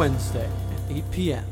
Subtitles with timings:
[0.00, 0.48] Wednesday
[0.88, 1.44] at 8 p.m.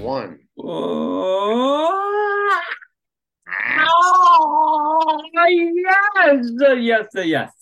[0.00, 0.40] one.
[0.58, 2.00] Oh,
[5.48, 7.52] yes, yes, yes.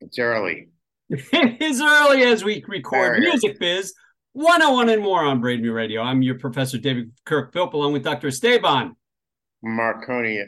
[0.00, 0.68] It's early.
[1.10, 3.92] as early as we record Very Music Biz
[4.32, 6.02] 101 and more on Brave New Radio.
[6.02, 8.28] I'm your professor, David Kirk Philp, along with Dr.
[8.28, 8.94] Esteban.
[9.64, 10.46] Marcone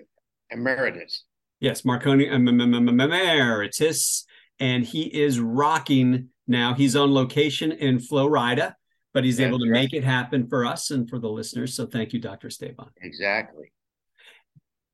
[0.50, 1.24] emeritus.
[1.60, 4.24] Yes, Marcone em- em- em- em- Emeritus.
[4.60, 6.74] And he is rocking now.
[6.74, 8.76] He's on location in Florida,
[9.12, 9.80] but he's That's able to right.
[9.82, 11.74] make it happen for us and for the listeners.
[11.74, 12.46] So thank you, Dr.
[12.48, 12.88] Esteban.
[13.02, 13.72] Exactly.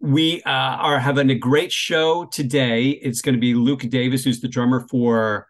[0.00, 2.90] We uh, are having a great show today.
[2.90, 5.46] It's going to be Luke Davis, who's the drummer for.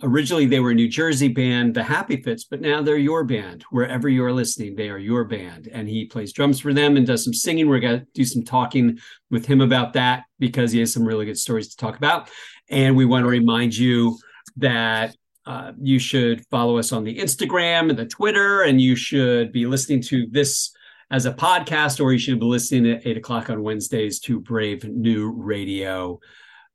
[0.00, 3.64] Originally, they were a New Jersey band, the Happy Fits, but now they're your band.
[3.70, 7.24] Wherever you're listening, they are your band, and he plays drums for them and does
[7.24, 7.68] some singing.
[7.68, 11.26] We're going to do some talking with him about that because he has some really
[11.26, 12.30] good stories to talk about.
[12.70, 14.16] And we want to remind you
[14.58, 19.50] that uh, you should follow us on the Instagram and the Twitter, and you should
[19.50, 20.70] be listening to this
[21.10, 24.84] as a podcast, or you should be listening at eight o'clock on Wednesdays to Brave
[24.84, 26.20] New Radio,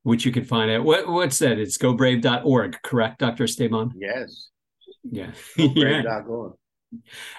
[0.03, 1.57] which you can find at what, what's that?
[1.57, 3.45] It's gobrave.org, correct, Dr.
[3.45, 3.93] Esteban?
[3.97, 4.49] Yes.
[5.03, 5.31] Yeah.
[5.57, 6.03] yeah.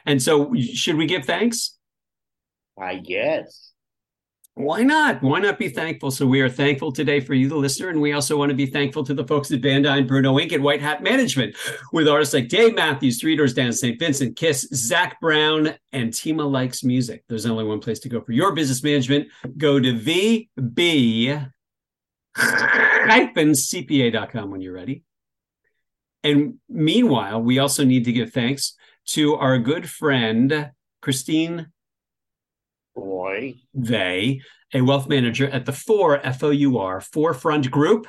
[0.04, 1.78] And so, should we give thanks?
[2.80, 3.70] I guess.
[4.56, 5.20] Why not?
[5.20, 6.12] Why not be thankful?
[6.12, 8.66] So we are thankful today for you, the listener, and we also want to be
[8.66, 10.52] thankful to the folks at Bandai and Bruno Inc.
[10.52, 11.56] and White Hat Management,
[11.92, 13.98] with artists like Dave Matthews, Three Doors Down, St.
[13.98, 17.24] Vincent, Kiss, Zac Brown, and Tima Likes Music.
[17.28, 19.26] There's only one place to go for your business management.
[19.58, 21.50] Go to VB
[23.52, 25.04] cpa.com when you're ready.
[26.22, 28.74] And meanwhile, we also need to give thanks
[29.08, 30.70] to our good friend,
[31.02, 31.68] Christine
[32.94, 33.56] Boy.
[33.74, 34.40] they,
[34.72, 38.06] a wealth manager at the Four FOUR Forefront Group.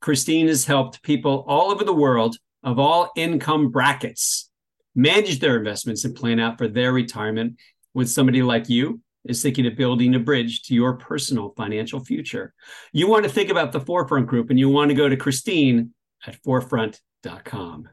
[0.00, 4.50] Christine has helped people all over the world of all income brackets
[4.94, 7.56] manage their investments and plan out for their retirement
[7.94, 12.54] with somebody like you is thinking of building a bridge to your personal financial future.
[12.92, 15.92] You want to think about the Forefront Group and you want to go to Christine
[16.26, 17.88] at forefront.com,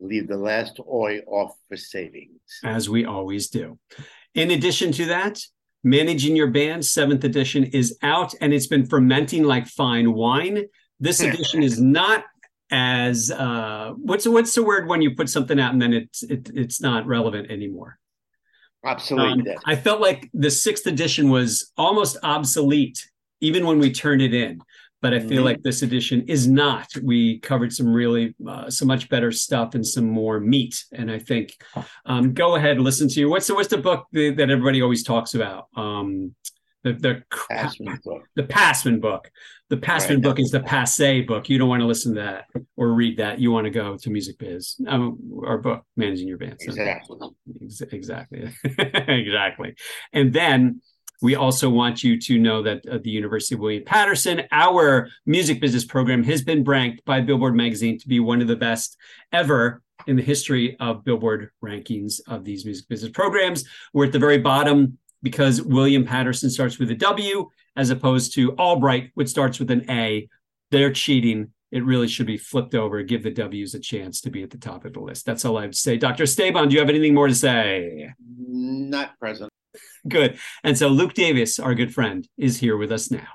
[0.00, 2.40] Leave the last oi off for savings.
[2.64, 3.78] as we always do.
[4.34, 5.40] In addition to that,
[5.82, 10.64] Managing Your Band, seventh edition, is out and it's been fermenting like fine wine.
[11.00, 12.24] This edition is not
[12.70, 16.50] as uh what's what's the word when you put something out and then it's it,
[16.54, 17.98] it's not relevant anymore.
[18.84, 19.52] Absolutely.
[19.52, 22.98] Um, I felt like the sixth edition was almost obsolete
[23.40, 24.60] even when we turned it in.
[25.02, 25.44] But I feel Mhm.
[25.44, 26.88] like this edition is not.
[27.02, 30.82] We covered some really, uh, so much better stuff and some more meat.
[30.92, 31.52] And I think,
[32.06, 33.28] um, go ahead, listen to you.
[33.28, 35.66] what's the what's the book that, that everybody always talks about?
[35.76, 36.34] Um,
[36.84, 38.22] the the Passman book.
[38.36, 39.30] the Passman book.
[39.70, 40.22] The Passman Right.
[40.22, 41.48] book is the passe book.
[41.48, 42.44] You don't want to listen to that
[42.76, 43.40] or read that.
[43.40, 46.56] You want to go to Music Biz, um, our book, Managing Your Band.
[46.60, 47.18] Exactly.
[47.64, 48.52] Ex- Exactly.
[49.08, 49.74] exactly.
[50.12, 50.80] And then
[51.22, 55.60] we also want you to know that uh, the University of William Paterson, our music
[55.60, 58.96] business program, has been ranked by Billboard magazine to be one of the best
[59.32, 63.64] ever in the history of Billboard rankings of these music business programs.
[63.94, 68.52] We're at the very bottom because William Paterson starts with a W as opposed to
[68.52, 70.28] Albright, which starts with an A.
[70.70, 71.52] They're cheating.
[71.72, 73.02] It really should be flipped over.
[73.02, 75.24] Give the W's a chance to be at the top of the list.
[75.24, 75.96] That's all I have to say.
[75.96, 76.24] Dr.
[76.24, 78.10] Esteban, do you have anything more to say?
[78.38, 79.50] Not present.
[80.06, 80.38] Good.
[80.62, 83.26] And so Luke Davis, our good friend, is here with us now.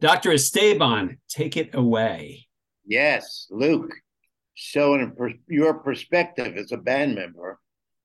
[0.00, 0.32] Dr.
[0.32, 2.48] Esteban, take it away.
[2.86, 3.92] Yes, Luke.
[4.56, 7.58] So, in per- your perspective as a band member,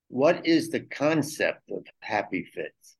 [0.08, 2.96] what is the concept of Happy Fits?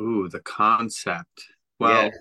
[0.00, 1.44] Ooh, the concept.
[1.78, 2.16] Well, Yes.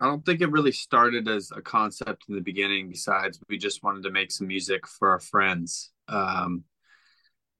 [0.00, 2.88] I don't think it really started as a concept in the beginning.
[2.88, 5.92] Besides, we just wanted to make some music for our friends.
[6.08, 6.64] Um,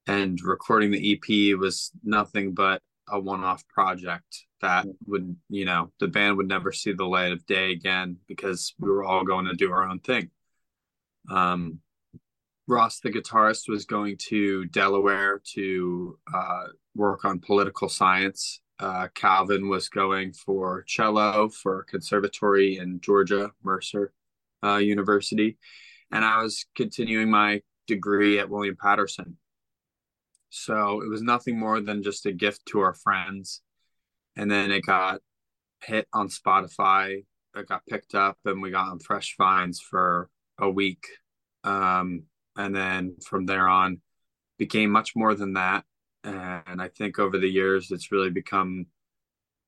[0.09, 6.09] and recording the EP was nothing but a one-off project that would, you know, the
[6.09, 9.55] band would never see the light of day again because we were all going to
[9.55, 10.29] do our own thing.
[11.31, 11.79] Um,
[12.67, 16.65] Ross, the guitarist, was going to Delaware to uh,
[16.97, 18.61] work on political science.
[18.83, 24.13] Uh, Calvin was going for cello for conservatory in Georgia, Mercer
[24.65, 25.57] uh, University,
[26.11, 29.37] and I was continuing my degree at William Paterson.
[30.51, 33.63] So it was nothing more than just a gift to our friends.
[34.35, 35.21] And then it got
[35.85, 37.25] hit on Spotify.
[37.55, 41.07] It got picked up and we got on Fresh Finds for a week.
[41.63, 42.25] Um,
[42.57, 44.01] and then from there on,
[44.59, 45.85] became much more than that.
[46.25, 48.87] And I think over the years, it's really become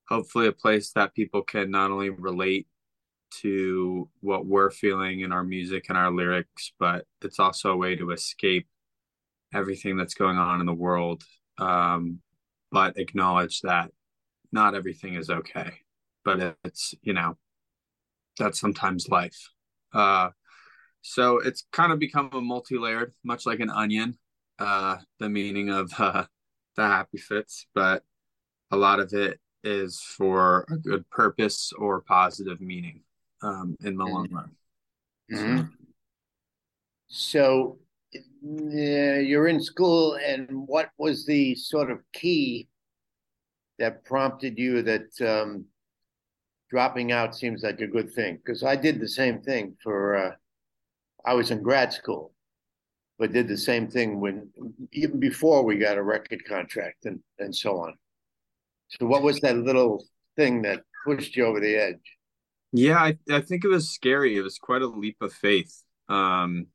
[0.09, 2.67] hopefully a place that people can not only relate
[3.41, 7.97] to what we're feeling in our music and our lyrics, but it's also a way
[7.97, 8.69] to escape
[9.53, 11.25] everything that's going on in the world,
[11.59, 12.21] um,
[12.71, 13.91] but acknowledge that
[14.53, 15.73] not everything is okay.
[16.25, 17.37] But it's, you know,
[18.39, 19.51] that's sometimes life.
[19.93, 20.31] Uh,
[21.03, 24.19] so it's kind of become a multi layered, much like an onion,
[24.59, 26.25] uh, the meaning of uh,
[26.77, 28.03] the happy fits, but
[28.71, 33.01] a lot of it is for a good purpose or positive meaning
[33.43, 34.51] um, in the long run.
[35.33, 35.63] Mm-hmm.
[37.09, 37.79] So,
[38.43, 42.69] yeah, you're in school, and what was the sort of key
[43.79, 45.65] that prompted you that um,
[46.71, 48.37] dropping out seems like a good thing?
[48.37, 50.33] Because I did the same thing for, uh,
[51.25, 52.34] I was in grad school,
[53.19, 54.49] but did the same thing when,
[54.93, 57.95] even before we got a record contract and, and so on.
[58.89, 60.05] So, what was that little
[60.37, 62.01] thing that pushed you over the edge?
[62.73, 64.37] Yeah, I, I think it was scary.
[64.37, 65.83] It was quite a leap of faith.
[66.09, 66.67] Um,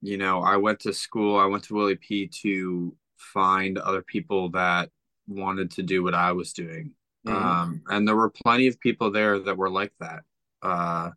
[0.00, 4.50] you know, I went to school, I went to Willie P to find other people
[4.50, 4.90] that
[5.28, 6.92] wanted to do what I was doing.
[7.26, 7.36] Mm-hmm.
[7.36, 10.22] Um, and there were plenty of people there that were like that.
[10.60, 11.10] Uh,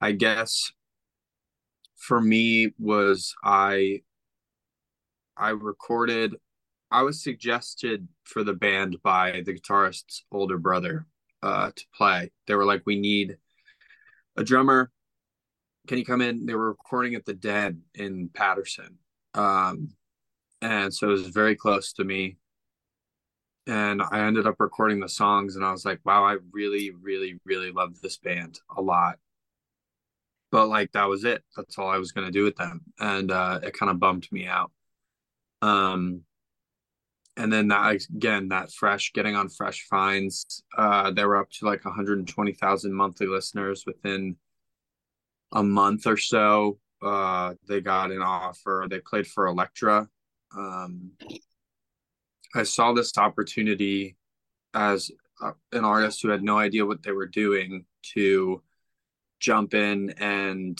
[0.00, 0.70] I guess
[1.98, 4.02] for me was I
[5.36, 6.36] I recorded
[6.90, 11.06] I was suggested for the band by the guitarist's older brother
[11.42, 12.32] uh, to play.
[12.46, 13.36] They were like, "We need
[14.36, 14.90] a drummer
[15.88, 16.46] can you come in?
[16.46, 18.98] They were recording at the Den in Paterson,
[19.34, 19.90] Um,
[20.60, 22.36] and so it was very close to me.
[23.66, 27.38] And I ended up recording the songs, and I was like, wow, I really, really,
[27.44, 29.18] really love this band a lot.
[30.50, 31.42] But like, that was it.
[31.56, 32.80] That's all I was going to do with them.
[32.98, 34.70] And uh, it kind of bummed me out.
[35.60, 36.22] Um,
[37.36, 41.66] and then that again, that fresh getting on fresh finds, uh, they were up to
[41.66, 44.36] like 120,000 monthly listeners within
[45.52, 46.78] a month or so.
[47.00, 48.86] Uh, they got an offer.
[48.90, 50.08] They played for Elektra.
[50.56, 51.12] Um,
[52.54, 54.16] I saw this opportunity
[54.74, 55.10] as
[55.40, 57.84] uh, an artist who had no idea what they were doing
[58.14, 58.62] to
[59.40, 60.78] jump in and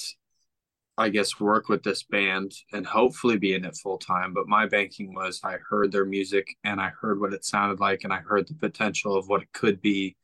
[0.97, 4.35] I guess work with this band and hopefully be in it full time.
[4.35, 8.03] But my banking was I heard their music and I heard what it sounded like
[8.03, 10.17] and I heard the potential of what it could be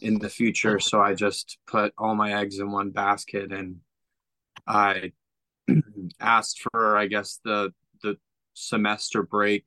[0.00, 0.80] in the future.
[0.80, 3.76] So I just put all my eggs in one basket and
[4.66, 5.12] I
[6.20, 7.72] asked for, I guess, the
[8.02, 8.16] the
[8.54, 9.66] semester break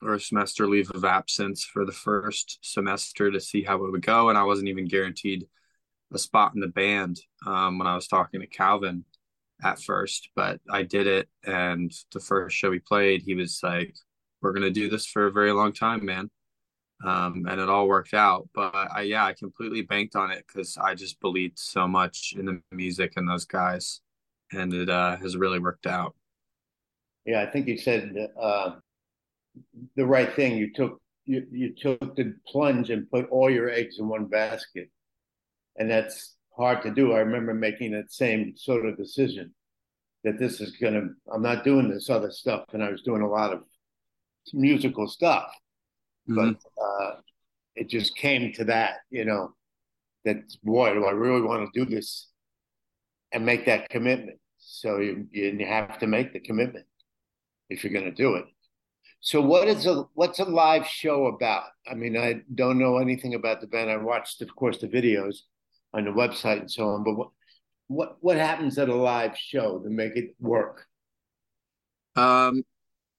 [0.00, 4.28] or semester leave of absence for the first semester to see how it would go.
[4.28, 5.48] And I wasn't even guaranteed
[6.12, 9.04] a spot in the band um, when I was talking to Calvin
[9.62, 11.28] at first, but I did it.
[11.44, 13.94] And the first show we played, he was like,
[14.40, 16.30] We're going to do this for a very long time, man
[17.04, 18.48] um, and it all worked out.
[18.54, 22.46] But I, yeah, I completely banked on it because I just believed so much in
[22.46, 24.00] the music and those guys,
[24.52, 26.14] and it uh, has really worked out.
[27.24, 28.76] Yeah, I think you said uh,
[29.96, 30.56] the right thing.
[30.56, 34.90] You took you, you took the plunge and put all your eggs in one basket,
[35.78, 37.12] and that's hard to do.
[37.12, 39.54] I remember making that same sort of decision
[40.24, 41.08] that this is gonna.
[41.32, 43.62] I'm not doing this other stuff, and I was doing a lot of
[44.52, 45.50] musical stuff
[46.28, 46.52] mm-hmm.
[46.52, 47.16] but uh,
[47.74, 49.54] it just came to that, you know,
[50.24, 52.28] that boy, do I really want to do this
[53.32, 54.38] and make that commitment?
[54.58, 56.86] So you, you have to make the commitment
[57.70, 58.44] if you're going to do it.
[59.20, 61.64] So what is a what's a live show about?
[61.90, 63.90] I mean, I don't know anything about the band.
[63.90, 65.38] I watched, of course, the videos
[65.94, 67.04] on the website and so on.
[67.04, 67.28] But what
[67.88, 70.86] what what happens at a live show to make it work?
[72.16, 72.62] Um,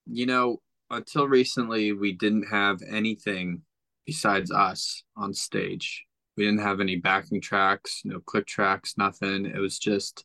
[0.06, 3.62] you know, until recently, we didn't have anything
[4.06, 6.06] besides us on stage.
[6.38, 9.46] We didn't have any backing tracks, no click tracks, nothing.
[9.46, 10.24] It was just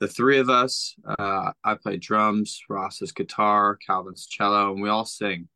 [0.00, 0.94] the three of us.
[1.06, 5.48] Uh, I play drums, Ross is guitar, Calvin's cello, and we all sing.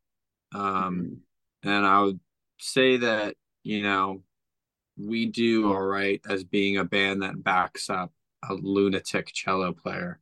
[0.53, 1.17] Um,
[1.63, 2.19] and I would
[2.59, 4.23] say that you know
[4.97, 8.11] we do all right as being a band that backs up
[8.47, 10.19] a lunatic cello player.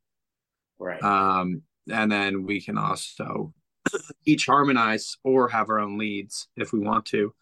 [0.80, 1.02] Right.
[1.02, 3.54] Um, and then we can also
[4.26, 7.34] each harmonize or have our own leads if we want to.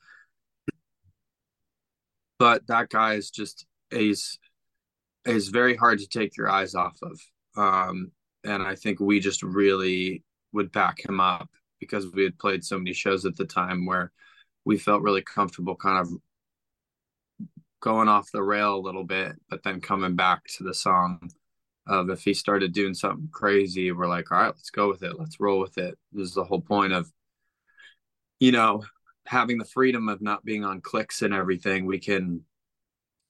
[2.40, 4.38] But that guy is just is
[5.26, 7.20] is very hard to take your eyes off of.
[7.56, 8.12] Um,
[8.44, 11.50] and I think we just really would back him up
[11.80, 14.12] because we had played so many shows at the time where
[14.66, 16.10] we felt really comfortable kind of
[17.84, 21.30] going off the rail a little bit, but then coming back to the song
[21.86, 25.20] of if he started doing something crazy, we're like, all right, let's go with it.
[25.20, 25.98] Let's roll with it.
[26.14, 27.12] This is the whole point of,
[28.40, 28.86] you know,
[29.26, 31.86] having the freedom of not being on clicks and everything.
[31.86, 32.46] We can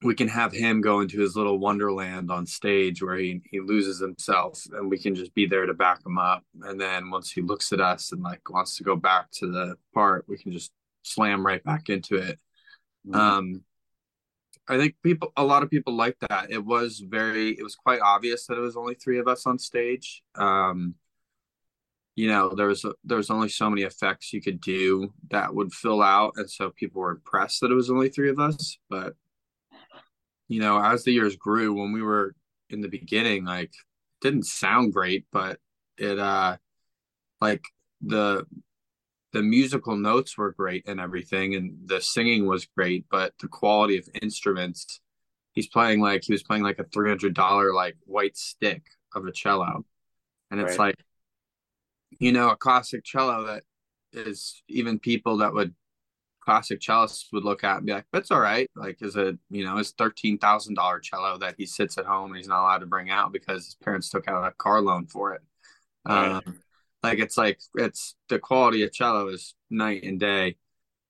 [0.04, 4.00] we can have him go into his little wonderland on stage where he, he loses
[4.00, 6.44] himself and we can just be there to back him up.
[6.62, 9.78] And then once he looks at us and like wants to go back to the
[9.94, 12.38] part, we can just slam right back into it.
[13.08, 13.16] Mm-hmm.
[13.16, 13.62] Um,
[14.68, 16.48] I think people, a lot of people like that.
[16.50, 19.60] It was very, it was quite obvious that it was only three of us on
[19.60, 20.24] stage.
[20.36, 20.96] Um,
[22.16, 25.74] you know, there was there was only so many effects you could do that would
[25.74, 28.78] fill out, and so people were impressed that it was only three of us.
[28.90, 29.16] But
[30.48, 32.36] you know, as the years grew, when we were
[32.70, 33.74] in the beginning, like
[34.22, 35.60] didn't sound great, but
[35.98, 36.58] it uh,
[37.42, 37.64] like
[38.02, 38.46] the
[39.34, 43.98] the musical notes were great and everything and the singing was great but the quality
[43.98, 45.02] of instruments
[45.52, 49.84] he's playing like he was playing like a $300 like white stick of a cello
[50.52, 50.88] and it's right.
[50.88, 50.96] like
[52.20, 53.64] you know a classic cello that
[54.14, 55.74] is even people that would
[56.44, 59.64] classic cellists would look at and be like that's all right like is a you
[59.64, 63.10] know his $13000 cello that he sits at home and he's not allowed to bring
[63.10, 65.42] out because his parents took out a car loan for it
[66.06, 66.42] right.
[66.46, 66.60] um,
[67.04, 70.56] like it's like it's the quality of cello is night and day.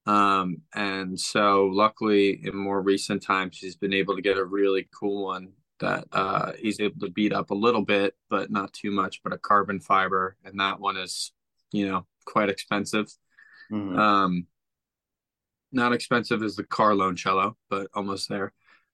[0.06, 4.90] Um, and so luckily in more recent times he's been able to get a really
[4.92, 8.92] cool one that uh, he's able to beat up a little bit, but not too
[8.92, 10.36] much, but a carbon fiber.
[10.44, 11.32] And that one is,
[11.72, 13.14] you know, quite expensive.
[13.72, 13.98] Mm-hmm.
[13.98, 14.48] Um,
[15.72, 18.54] not expensive as the car loan cello, but almost there.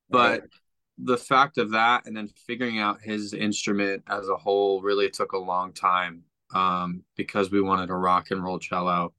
[0.10, 0.50] But right.
[0.98, 5.34] the fact of that and then figuring out his instrument as a whole really took
[5.34, 9.14] a long time um, because we wanted a rock and roll cello.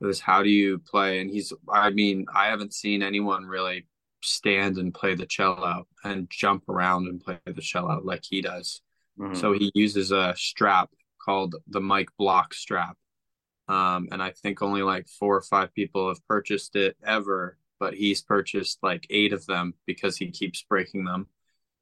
[0.00, 1.20] It was how do you play?
[1.20, 3.86] And he's, I mean, I haven't seen anyone really
[4.22, 8.80] stand and play the cello and jump around and play the cello like he does.
[9.18, 9.34] Mm-hmm.
[9.34, 10.90] So he uses a strap
[11.24, 12.96] called the Mike Block strap.
[13.68, 17.94] Um, and I think only like four or five people have purchased it ever, but
[17.94, 21.28] he's purchased like eight of them because he keeps breaking them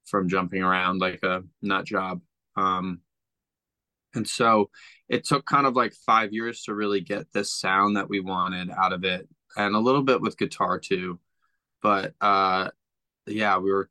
[0.05, 2.21] from jumping around like a nut job.
[2.57, 3.01] Um,
[4.15, 4.71] and so
[5.09, 8.71] it took kind of like five years to really get this sound that we wanted
[8.71, 11.19] out of it, and a little bit with guitar too.
[11.83, 12.71] But uh,
[13.27, 13.91] yeah, we were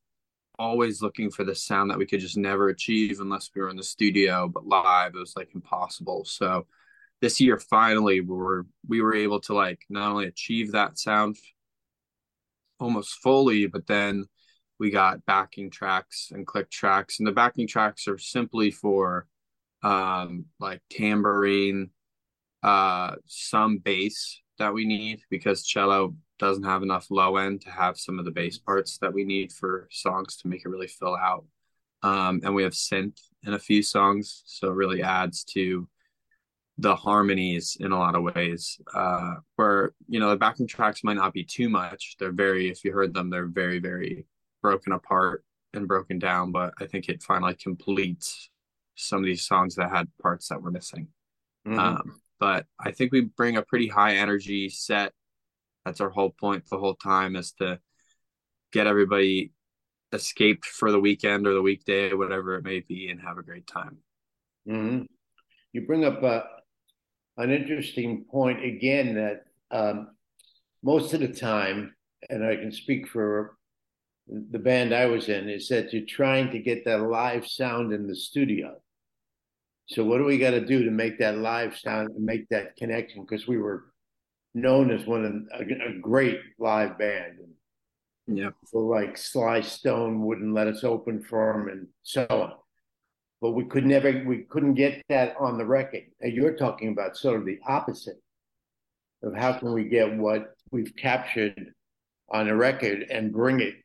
[0.57, 3.77] always looking for the sound that we could just never achieve unless we were in
[3.77, 4.47] the studio.
[4.47, 6.25] But live, it was like impossible.
[6.25, 6.67] So
[7.21, 11.37] this year, finally, we were we were able to like not only achieve that sound
[12.79, 14.25] almost fully, but then
[14.79, 19.27] we got backing tracks and click tracks, and the backing tracks are simply for
[19.83, 21.89] um, like tambourine,
[22.63, 27.97] uh, some bass that we need because cello doesn't have enough low end to have
[27.97, 31.15] some of the bass parts that we need for songs to make it really fill
[31.15, 31.45] out.
[32.03, 35.87] Um, and we have synth in a few songs, so it really adds to
[36.79, 38.79] the harmonies in a lot of ways.
[38.93, 42.83] Uh, where you know the backing tracks might not be too much; they're very, if
[42.83, 44.25] you heard them, they're very, very
[44.63, 46.51] broken apart and broken down.
[46.51, 48.49] But I think it finally completes
[49.01, 51.07] some of these songs that had parts that were missing.
[51.67, 51.79] Mm-hmm.
[51.79, 55.13] Um, but I think we bring a pretty high energy set.
[55.85, 57.79] That's our whole point the whole time is to
[58.71, 59.51] get everybody
[60.13, 63.67] escaped for the weekend or the weekday, whatever it may be, and have a great
[63.67, 63.97] time.
[64.67, 65.03] Mm-hmm.
[65.73, 66.41] You bring up uh,
[67.37, 70.09] an interesting point again that um,
[70.83, 71.95] most of the time,
[72.29, 73.57] and I can speak for
[74.27, 78.07] the band I was in, is that you're trying to get that live sound in
[78.07, 78.77] the studio.
[79.91, 82.77] So what do we got to do to make that live sound and make that
[82.77, 83.23] connection?
[83.23, 83.91] Because we were
[84.53, 87.39] known as one of a, a great live band.
[88.25, 88.51] Yeah.
[88.67, 92.53] So like Sly Stone wouldn't let us open for him and so on.
[93.41, 96.03] But we could never, we couldn't get that on the record.
[96.21, 98.21] And you're talking about sort of the opposite
[99.23, 101.73] of how can we get what we've captured
[102.29, 103.75] on a record and bring it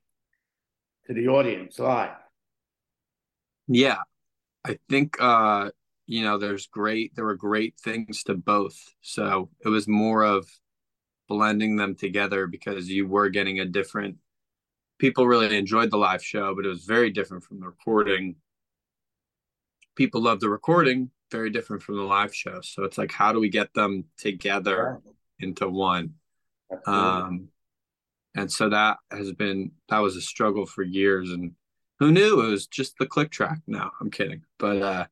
[1.08, 2.10] to the audience live.
[3.66, 3.96] Yeah,
[4.64, 5.70] I think uh,
[6.06, 8.78] you know, there's great there were great things to both.
[9.00, 10.48] So it was more of
[11.28, 14.16] blending them together because you were getting a different
[14.98, 18.36] people really enjoyed the live show, but it was very different from the recording.
[19.94, 22.60] People love the recording, very different from the live show.
[22.62, 25.00] So it's like, how do we get them together
[25.38, 26.14] into one?
[26.86, 27.48] Um,
[28.34, 31.30] and so that has been that was a struggle for years.
[31.30, 31.52] And
[31.98, 33.58] who knew it was just the click track?
[33.66, 34.42] No, I'm kidding.
[34.58, 35.06] But uh,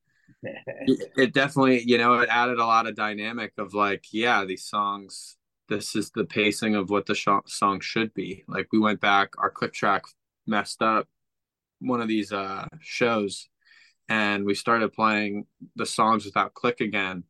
[0.87, 4.65] it, it definitely, you know, it added a lot of dynamic of like, yeah, these
[4.65, 5.37] songs
[5.69, 8.45] this is the pacing of what the sh- song should be.
[8.47, 10.05] Like we went back, our click track
[10.47, 11.09] messed up
[11.81, 13.49] one of these uh shows
[14.09, 15.47] and we started playing
[15.77, 17.25] the songs without click again.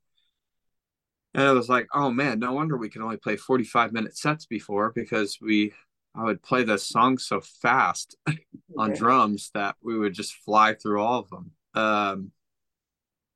[1.33, 4.47] And it was like, oh man, no wonder we can only play 45 minute sets
[4.47, 5.73] before because we
[6.15, 8.17] I would play the song so fast
[8.79, 11.51] on drums that we would just fly through all of them.
[11.75, 12.31] Um,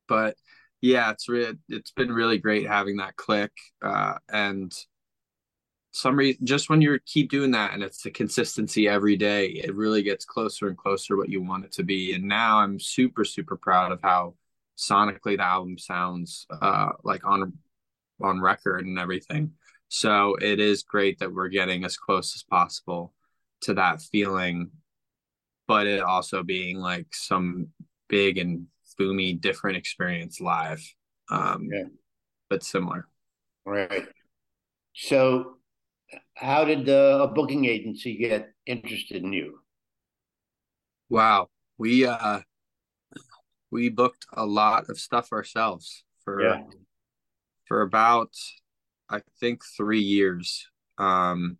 [0.09, 0.35] but
[0.81, 3.51] yeah, it's re- it's been really great having that click.
[3.81, 4.73] Uh, and
[5.91, 9.75] some reason, just when you keep doing that and it's the consistency every day, it
[9.75, 12.13] really gets closer and closer what you want it to be.
[12.13, 14.35] And now I'm super, super proud of how
[14.77, 17.57] sonically the album sounds, uh, like on
[18.21, 19.53] on record and everything.
[19.89, 23.13] So it is great that we're getting as close as possible
[23.61, 24.71] to that feeling,
[25.67, 27.69] but it also being like some
[28.07, 28.67] big and
[28.99, 30.83] boomy different experience live
[31.29, 31.83] um yeah.
[32.49, 33.07] but similar.
[33.65, 34.07] Right.
[34.95, 35.57] So
[36.35, 39.59] how did the, a booking agency get interested in you?
[41.09, 41.49] Wow.
[41.77, 42.41] We uh
[43.71, 46.61] we booked a lot of stuff ourselves for yeah.
[47.67, 48.33] for about
[49.09, 50.67] i think three years.
[50.97, 51.57] Um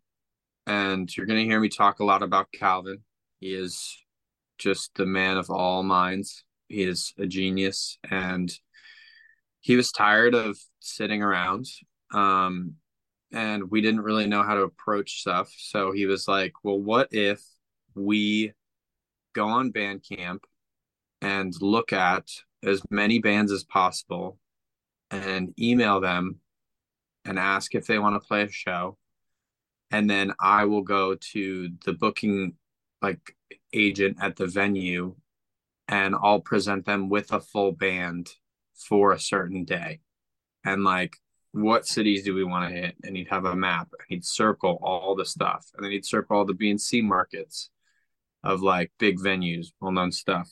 [0.65, 2.99] and you're going to hear me talk a lot about calvin.
[3.39, 3.97] He is
[4.59, 8.51] just the man of all minds he is a genius and
[9.59, 11.65] he was tired of sitting around.
[12.13, 12.75] Um,
[13.31, 15.53] and we didn't really know how to approach stuff.
[15.57, 17.43] So he was like, well, what if
[17.93, 18.53] we
[19.33, 20.39] go on Bandcamp
[21.21, 22.27] and look at
[22.63, 24.39] as many bands as possible
[25.11, 26.39] and email them
[27.25, 28.97] and ask if they want to play a show
[29.91, 32.53] and then i will go to the booking
[33.01, 33.35] like
[33.73, 35.15] agent at the venue
[35.89, 38.29] and I'll present them with a full band
[38.75, 40.01] for a certain day.
[40.63, 41.17] And like,
[41.51, 42.95] what cities do we want to hit?
[43.03, 45.65] And he'd have a map and he'd circle all the stuff.
[45.75, 47.71] And then he'd circle all the B and C markets
[48.43, 50.49] of like big venues, well known stuff.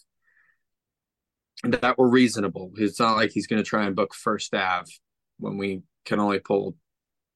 [1.64, 2.72] That were reasonable.
[2.76, 4.92] It's not like he's going to try and book First Ave
[5.38, 6.76] when we can only pull,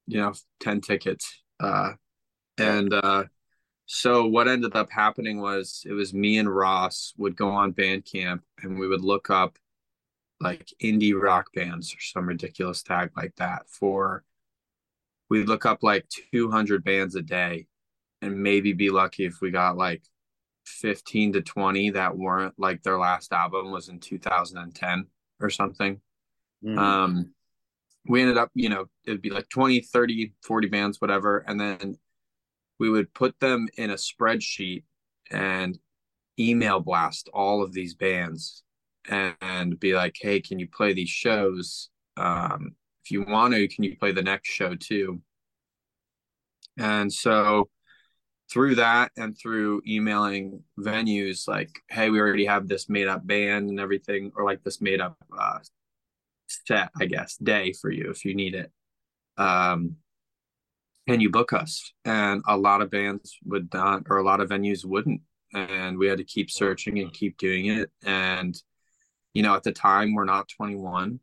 [0.07, 1.43] you know, 10 tickets.
[1.59, 1.91] Uh,
[2.57, 3.25] and uh,
[3.93, 8.39] so what ended up happening was it was me and Ross would go on Bandcamp
[8.63, 9.57] and we would look up
[10.39, 14.23] like indie rock bands or some ridiculous tag like that for
[15.29, 17.67] we'd look up like 200 bands a day
[18.21, 20.03] and maybe be lucky if we got like
[20.67, 25.05] 15 to 20 that weren't like their last album was in 2010
[25.41, 25.99] or something
[26.63, 26.77] mm.
[26.77, 27.33] um
[28.07, 31.97] we ended up you know it'd be like 20 30 40 bands whatever and then
[32.81, 34.81] we would put them in a spreadsheet
[35.29, 35.77] and
[36.39, 38.63] email blast all of these bands
[39.07, 41.91] and, and be like, hey, can you play these shows?
[42.17, 42.71] Um,
[43.05, 45.21] if you want to, can you play the next show too?
[46.79, 47.69] And so
[48.51, 53.69] through that and through emailing venues like, hey, we already have this made up band
[53.69, 55.59] and everything, or like this made up uh,
[56.47, 58.71] set, I guess, day for you if you need it.
[59.37, 59.97] Um,
[61.11, 61.91] can you book us?
[62.05, 65.19] And a lot of bands would not, or a lot of venues wouldn't.
[65.53, 67.91] And we had to keep searching and keep doing it.
[68.05, 68.55] And,
[69.33, 71.19] you know, at the time, we're not 21.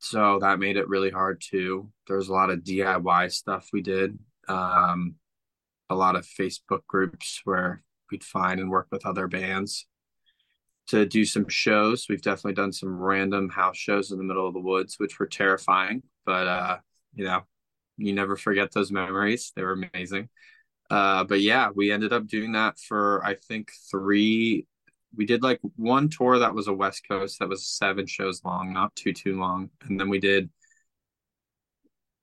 [0.00, 1.90] So that made it really hard too.
[2.06, 5.14] There was a lot of DIY stuff we did, um,
[5.88, 9.86] a lot of Facebook groups where we'd find and work with other bands
[10.88, 12.04] to do some shows.
[12.10, 15.26] We've definitely done some random house shows in the middle of the woods, which were
[15.26, 16.78] terrifying, but uh,
[17.14, 17.44] you know,
[17.96, 19.52] you never forget those memories.
[19.54, 20.28] They were amazing.
[20.90, 24.66] Uh, but yeah, we ended up doing that for I think three.
[25.16, 28.72] We did like one tour that was a West Coast that was seven shows long,
[28.72, 30.50] not too too long, and then we did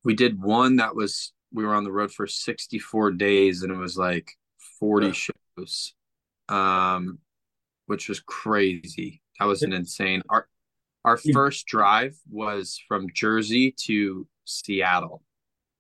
[0.03, 3.77] we did one that was we were on the road for 64 days and it
[3.77, 4.31] was like
[4.79, 5.13] 40 yeah.
[5.13, 5.93] shows
[6.49, 7.19] um
[7.85, 10.47] which was crazy that was an insane our
[11.05, 15.23] our first drive was from jersey to seattle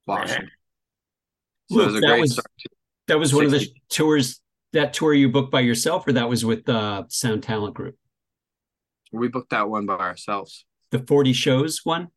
[0.07, 0.49] Washington.
[1.71, 2.39] So it was a that great was.
[3.07, 4.41] That was one of the tours.
[4.73, 7.97] That tour you booked by yourself, or that was with the uh, Sound Talent Group?
[9.11, 10.65] We booked that one by ourselves.
[10.91, 12.07] The 40 shows one?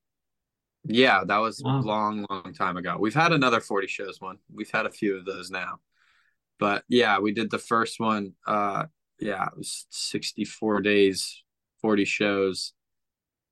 [0.85, 1.81] Yeah, that was Wow.
[1.81, 2.97] a long, long time ago.
[2.99, 4.39] We've had another 40 shows one.
[4.53, 5.79] We've had a few of those now.
[6.61, 8.35] But yeah, we did the first one.
[8.47, 8.85] Uh
[9.19, 11.43] yeah, it was 64 days,
[11.81, 12.73] 40 shows.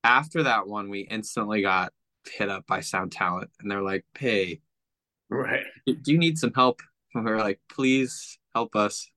[0.03, 1.91] After that one, we instantly got
[2.31, 4.61] hit up by Sound Talent and they're like, Hey,
[5.29, 5.65] Right.
[5.85, 6.81] do you need some help?
[7.13, 9.09] And we are like, please help us.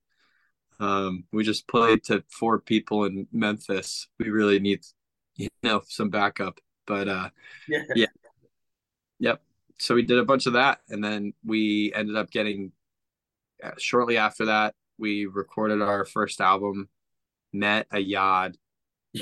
[0.79, 4.07] Um, we just played to four people in Memphis.
[4.19, 4.81] We really need,
[5.35, 6.59] you know, some backup.
[6.85, 7.29] But uh,
[7.67, 7.83] Yeah.
[7.95, 8.05] Yeah.
[9.19, 9.41] yep.
[9.79, 12.71] So we did a bunch of that, and then we ended up getting.
[13.63, 16.89] Uh, shortly after that, we recorded our first album.
[17.53, 18.55] Met Ayad,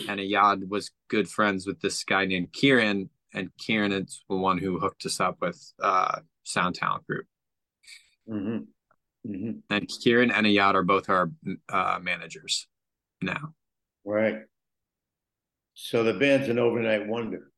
[0.08, 4.58] and Ayad was good friends with this guy named Kieran, and Kieran is the one
[4.58, 7.26] who hooked us up with uh, Sound Talent Group.
[8.28, 8.58] hmm
[9.26, 11.32] hmm and Kieran and Ayad are both our
[11.70, 12.68] uh, managers
[13.22, 13.54] now.
[14.04, 14.40] Right.
[15.74, 17.52] So the band's an overnight wonder.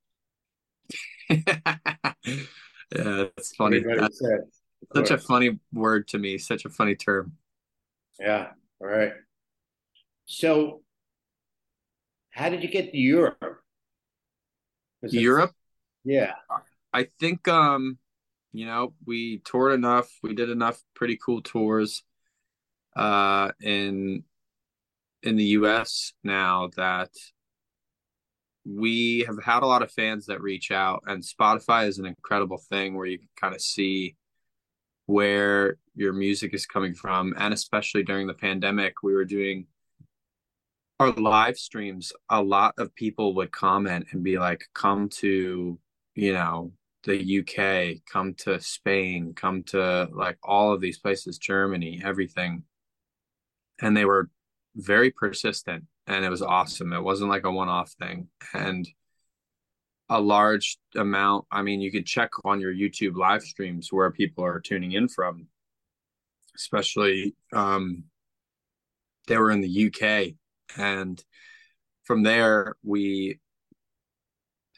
[1.29, 2.13] yeah,
[2.89, 3.83] it's funny.
[3.83, 4.21] That's
[4.95, 6.37] such a funny word to me.
[6.37, 7.33] Such a funny term.
[8.19, 8.47] Yeah.
[8.81, 9.11] All right.
[10.25, 10.81] So,
[12.31, 13.61] how did you get to Europe?
[15.01, 15.51] Europe,
[16.03, 16.33] Yeah.
[16.93, 17.97] I think, um,
[18.53, 20.10] you know, we toured enough.
[20.23, 22.03] We did enough pretty cool tours,
[22.95, 24.23] uh, in
[25.23, 26.13] in the U.S.
[26.23, 27.10] now that
[28.65, 32.57] we have had a lot of fans that reach out, and Spotify is an incredible
[32.69, 34.15] thing where you can kind of see
[35.05, 37.33] where your music is coming from.
[37.38, 39.67] And especially during the pandemic, we were doing
[40.99, 42.12] our live streams.
[42.29, 45.79] A lot of people would comment and be like, come to,
[46.17, 46.71] you know,
[47.03, 52.63] the UK, come to Spain, come to like all of these places, Germany, everything.
[53.80, 54.30] And they were
[54.75, 56.91] very persistent and it was awesome.
[56.91, 58.30] It wasn't like a one off thing.
[58.51, 58.88] And
[60.10, 64.43] a large amount, I mean, you could check on your YouTube live streams where people
[64.43, 65.47] are tuning in from,
[66.56, 68.06] especially um,
[69.27, 70.34] they were in the UK.
[70.80, 71.23] And
[72.06, 73.39] from there, we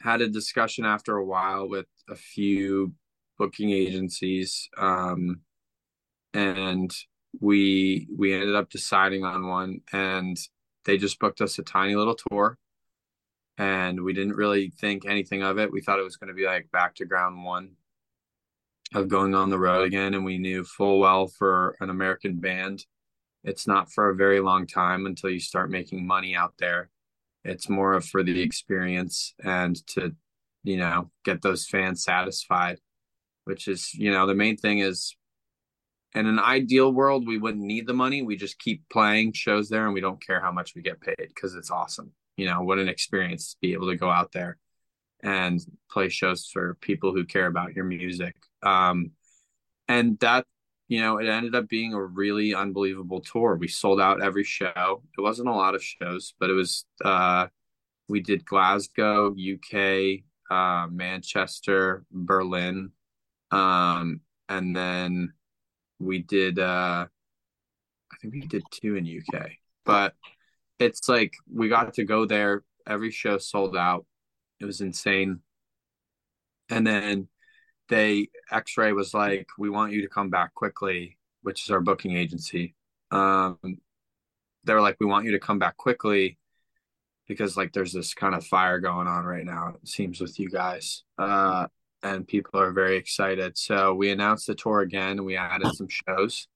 [0.00, 2.94] had a discussion after a while with a few
[3.38, 4.68] booking agencies.
[4.76, 5.40] Um,
[6.34, 6.94] and
[7.40, 10.36] we we ended up deciding on one and
[10.84, 12.58] they just booked us a tiny little tour
[13.56, 16.46] and we didn't really think anything of it we thought it was going to be
[16.46, 17.70] like back to ground one
[18.94, 22.84] of going on the road again and we knew full well for an american band
[23.44, 26.90] it's not for a very long time until you start making money out there
[27.44, 30.14] it's more of for the experience and to
[30.62, 32.78] you know get those fans satisfied
[33.44, 35.16] which is you know the main thing is
[36.14, 38.22] in an ideal world we wouldn't need the money.
[38.22, 41.16] We just keep playing shows there and we don't care how much we get paid
[41.18, 42.12] because it's awesome.
[42.36, 44.58] You know what an experience to be able to go out there
[45.22, 48.34] and play shows for people who care about your music.
[48.62, 49.12] Um
[49.88, 50.46] and that
[50.90, 55.02] you know it ended up being a really unbelievable tour we sold out every show
[55.16, 57.46] it wasn't a lot of shows but it was uh
[58.08, 59.74] we did glasgow uk
[60.50, 62.90] uh manchester berlin
[63.50, 65.32] um and then
[65.98, 67.06] we did uh
[68.12, 69.50] I think we did two in UK.
[69.84, 70.14] But
[70.78, 74.06] it's like we got to go there, every show sold out.
[74.60, 75.40] It was insane.
[76.68, 77.28] And then
[77.90, 82.16] they X-Ray was like, "We want you to come back quickly," which is our booking
[82.16, 82.74] agency.
[83.10, 83.58] Um
[84.64, 86.38] they were like, "We want you to come back quickly."
[87.28, 90.50] Because like there's this kind of fire going on right now, it seems with you
[90.50, 91.04] guys.
[91.18, 91.66] Uh
[92.02, 93.58] and people are very excited.
[93.58, 95.24] So we announced the tour again.
[95.24, 96.48] We added some shows,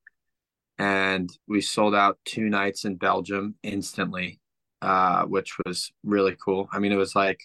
[0.78, 4.40] and we sold out two nights in Belgium instantly,
[4.82, 6.68] uh, which was really cool.
[6.72, 7.40] I mean, it was like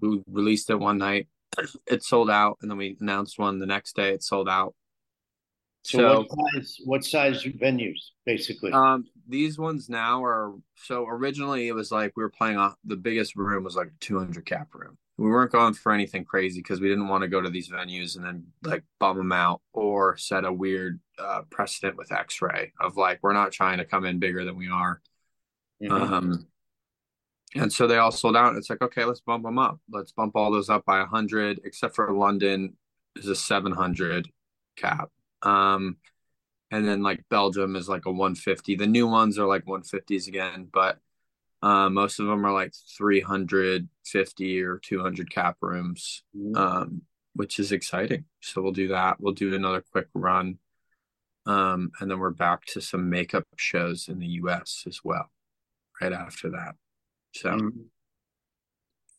[0.00, 1.28] we released it one night,
[1.86, 4.10] it sold out, and then we announced one the next day.
[4.12, 4.74] It sold out.
[5.84, 6.76] So, So, what size?
[6.84, 8.72] What size venues, basically?
[8.72, 12.96] um, these ones now are so originally it was like we were playing off the
[12.96, 14.96] biggest room was like a 200 cap room.
[15.18, 18.16] We weren't going for anything crazy because we didn't want to go to these venues
[18.16, 22.96] and then like bum them out or set a weird uh, precedent with X-Ray of
[22.96, 25.00] like we're not trying to come in bigger than we are.
[25.82, 25.90] Mhm.
[25.90, 26.46] Um,
[27.54, 28.56] and so they all sold out.
[28.56, 29.78] It's like okay, let's bump them up.
[29.90, 32.76] Let's bump all those up by 100, except for London
[33.16, 34.30] is a 700
[34.76, 35.10] cap.
[35.42, 35.96] Um,
[36.70, 38.76] and then like Belgium is like a 150.
[38.76, 40.98] The new ones are like 150s again, but
[41.62, 46.56] uh, most of them are like 350 or 200 cap rooms, Mhm.
[46.56, 47.02] um,
[47.34, 48.24] which is exciting.
[48.40, 49.20] So we'll do that.
[49.20, 50.58] We'll do another quick run.
[51.44, 55.30] Um, and then we're back to some makeup shows in the US as well,
[56.00, 56.76] right after that.
[57.32, 57.90] So, Mhm.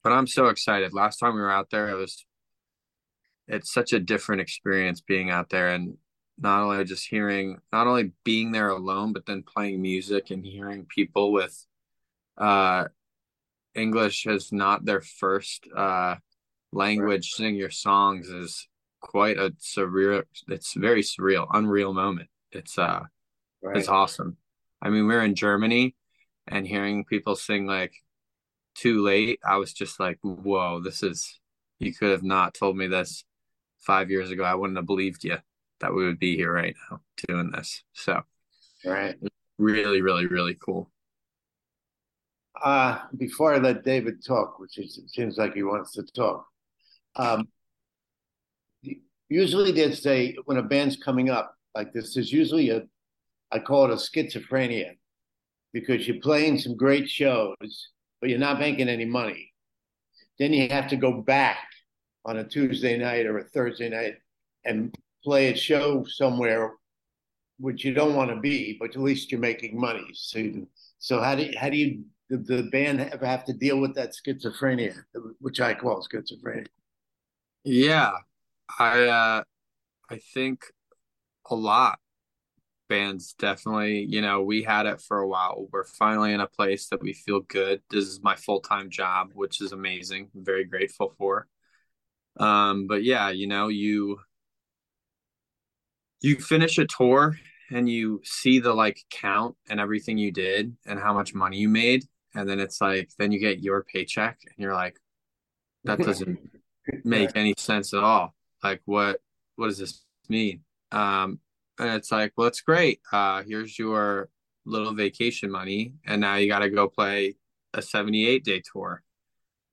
[0.03, 0.93] but I'm so excited.
[0.93, 2.25] Last time we were out there, it was
[3.47, 5.97] it's such a different experience being out there and
[6.37, 10.85] not only just hearing not only being there alone, but then playing music and hearing
[10.85, 11.65] people with
[12.37, 12.87] uh
[13.75, 16.15] English as not their first uh
[16.71, 18.67] language sing your songs is
[18.99, 22.29] quite a surreal it's very surreal, unreal moment.
[22.51, 23.03] It's uh
[23.61, 23.77] Right.
[23.77, 24.35] it's awesome.
[24.81, 25.95] I mean, we are in Germany
[26.47, 27.93] and hearing people sing like
[28.75, 31.39] too late, I was just like, whoa, this is,
[31.79, 33.23] you could have not told me this
[33.79, 34.43] five years ago.
[34.43, 35.37] I wouldn't have believed you
[35.79, 37.83] that we would be here right now doing this.
[37.93, 38.21] So,
[38.85, 39.15] Right.
[39.57, 40.89] really, really, really cool.
[42.63, 46.45] Uh, before I let David talk, which is, it seems like he wants to talk,
[47.15, 47.47] um,
[49.29, 52.83] usually there's a when a band's coming up like this, there's usually a
[53.51, 54.91] I call it a schizophrenia
[55.73, 57.89] because you're playing some great shows,
[58.21, 59.51] but you're not making any money.
[60.39, 61.67] Then you have to go back
[62.25, 64.15] on a Tuesday night or a Thursday night
[64.65, 66.73] and play a show somewhere
[67.59, 70.05] which you don't want to be, but at least you're making money.
[70.13, 70.43] So,
[70.99, 73.93] so how do you, how do you the, the band ever have to deal with
[73.95, 74.95] that schizophrenia,
[75.39, 76.67] which I call schizophrenia?
[77.63, 78.11] Yeah.
[78.79, 79.43] I, uh,
[80.09, 80.65] I think
[81.49, 81.99] a lot
[82.89, 85.67] bands definitely, you know, we had it for a while.
[85.71, 87.81] We're finally in a place that we feel good.
[87.89, 90.29] This is my full-time job, which is amazing.
[90.35, 91.47] I'm very grateful for.
[92.37, 94.19] Um, but yeah, you know, you
[96.21, 97.37] you finish a tour
[97.69, 101.69] and you see the like count and everything you did and how much money you
[101.69, 104.97] made and then it's like then you get your paycheck and you're like
[105.83, 106.39] that doesn't
[107.03, 109.19] make any sense at all like what
[109.55, 111.39] what does this mean um
[111.79, 112.99] and it's like well it's great.
[113.11, 114.29] Uh here's your
[114.65, 117.35] little vacation money and now you got to go play
[117.73, 119.03] a 78 day tour.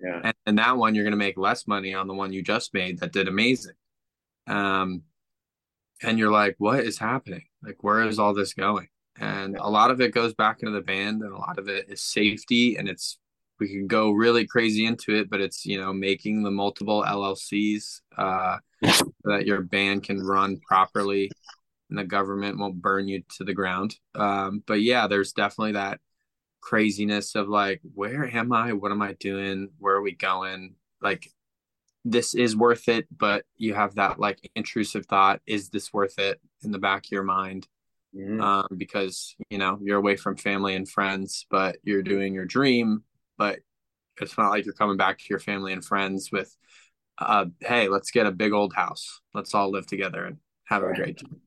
[0.00, 0.20] Yeah.
[0.24, 2.72] and, and that one you're going to make less money on the one you just
[2.72, 3.74] made that did amazing.
[4.46, 5.02] Um
[6.02, 7.44] and you're like what is happening?
[7.62, 8.88] Like where is all this going?
[9.18, 11.90] And a lot of it goes back into the band and a lot of it
[11.90, 13.18] is safety and it's
[13.60, 18.00] we can go really crazy into it but it's you know making the multiple llcs
[18.16, 18.56] uh
[18.90, 21.30] so that your band can run properly
[21.90, 26.00] and the government won't burn you to the ground um but yeah there's definitely that
[26.60, 31.30] craziness of like where am i what am i doing where are we going like
[32.04, 36.40] this is worth it but you have that like intrusive thought is this worth it
[36.62, 37.66] in the back of your mind
[38.14, 38.42] Mhm.
[38.42, 43.04] um, because you know you're away from family and friends, but you're doing your dream.
[43.38, 43.60] But
[44.20, 46.56] it's not like you're coming back to your family and friends with,
[47.18, 49.20] uh, "Hey, let's get a big old house.
[49.32, 51.40] Let's all live together and have a great time."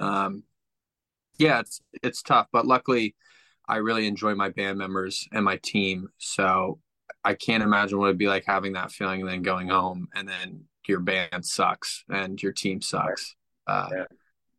[0.00, 0.42] Um,
[1.38, 3.14] yeah, it's it's tough, but luckily,
[3.68, 6.08] I really enjoy my band members and my team.
[6.18, 6.80] So
[7.24, 10.28] I can't imagine what it'd be like having that feeling and then going home and
[10.28, 13.36] then your band sucks and your team sucks.
[13.66, 14.04] Uh, Yeah.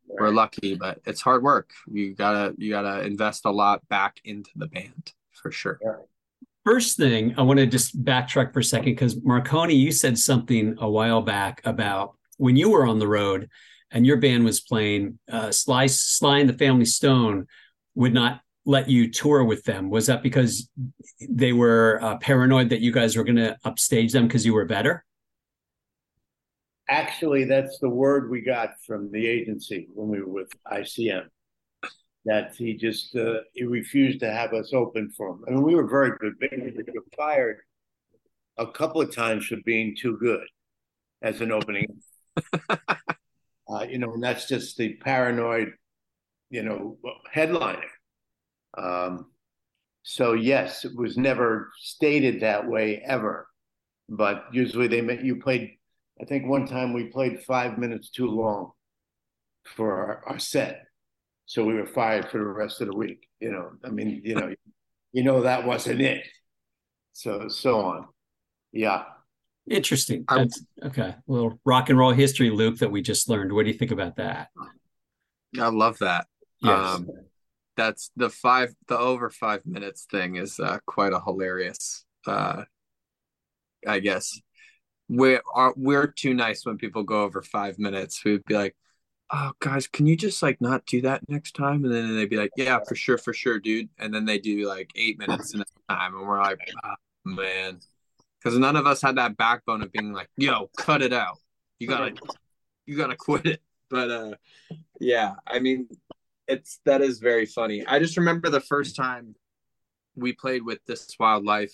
[0.06, 1.70] we're lucky, but it's hard work.
[1.90, 5.78] You gotta you gotta invest a lot back into the band for sure.
[6.64, 10.76] First thing, I want to just backtrack for a second because Marcone, you said something
[10.78, 13.48] a while back about when you were on the road
[13.92, 17.46] and your band was playing, uh, Sly, Sly and the Family Stone
[17.94, 19.90] would not let you tour with them.
[19.90, 20.68] Was that because
[21.28, 24.64] they were uh, paranoid that you guys were going to upstage them because you were
[24.64, 25.04] better?
[26.88, 31.24] Actually, that's the word we got from the agency when we were with ICM.
[32.24, 35.44] That he just uh, he refused to have us open for him.
[35.46, 36.34] I mean, we were very good.
[36.38, 37.58] but We were fired
[38.58, 40.46] a couple of times for being too good
[41.20, 42.00] as an opening.
[43.68, 45.72] uh, you know, and that's just the paranoid,
[46.50, 46.98] you know,
[47.30, 47.82] headliner.
[48.76, 49.26] Um,
[50.02, 53.46] so yes, it was never stated that way ever,
[54.08, 55.72] but usually they meant you played
[56.20, 58.72] I think one time we played five minutes too long
[59.64, 60.84] for our, our set.
[61.46, 63.26] So we were fired for the rest of the week.
[63.40, 64.54] You know, I mean, you know,
[65.12, 66.26] you know that wasn't it.
[67.12, 68.08] So so on.
[68.72, 69.04] Yeah.
[69.68, 70.24] Interesting.
[70.28, 71.14] I- That's okay.
[71.16, 73.52] A little rock and roll history, Luke, that we just learned.
[73.52, 74.48] What do you think about that?
[75.58, 76.26] I love that.
[76.60, 76.94] Yes.
[76.96, 77.08] Um,
[77.76, 82.64] that's the five the over five minutes thing is uh, quite a hilarious uh,
[83.86, 84.38] I guess.
[85.08, 88.24] We're are we're too nice when people go over five minutes.
[88.24, 88.76] We'd be like,
[89.30, 91.84] Oh guys, can you just like not do that next time?
[91.84, 93.88] And then they'd be like, Yeah, for sure, for sure, dude.
[93.98, 96.94] And then they do like eight minutes next time, and we're like, oh,
[97.24, 97.80] man.
[98.42, 101.38] Because none of us had that backbone of being like, yo, cut it out.
[101.78, 102.14] You gotta
[102.86, 103.62] you gotta quit it.
[103.90, 104.34] But uh
[105.00, 105.88] yeah, I mean
[106.48, 107.84] it's that is very funny.
[107.86, 109.34] I just remember the first time
[110.14, 111.72] we played with this wildlife,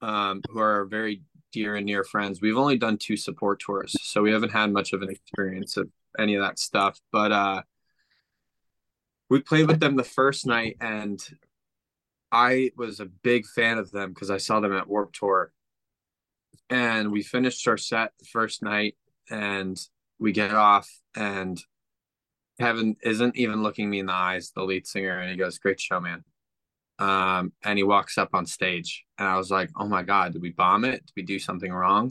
[0.00, 2.40] um, who are very dear and near friends.
[2.40, 5.88] We've only done two support tours, so we haven't had much of an experience of
[6.18, 7.00] any of that stuff.
[7.12, 7.62] But uh,
[9.28, 11.20] we played with them the first night, and
[12.30, 15.52] I was a big fan of them because I saw them at Warp Tour.
[16.70, 18.96] And we finished our set the first night,
[19.30, 19.78] and
[20.18, 21.60] we get off, and
[22.58, 25.80] Kevin isn't even looking me in the eyes, the lead singer, and he goes, "Great
[25.80, 26.24] show, man."
[26.98, 30.42] Um, and he walks up on stage, and I was like, "Oh my god, did
[30.42, 31.04] we bomb it?
[31.06, 32.10] Did we do something wrong?"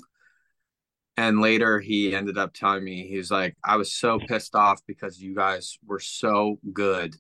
[1.18, 4.82] And later, he ended up telling me he was like, "I was so pissed off
[4.86, 7.16] because you guys were so good.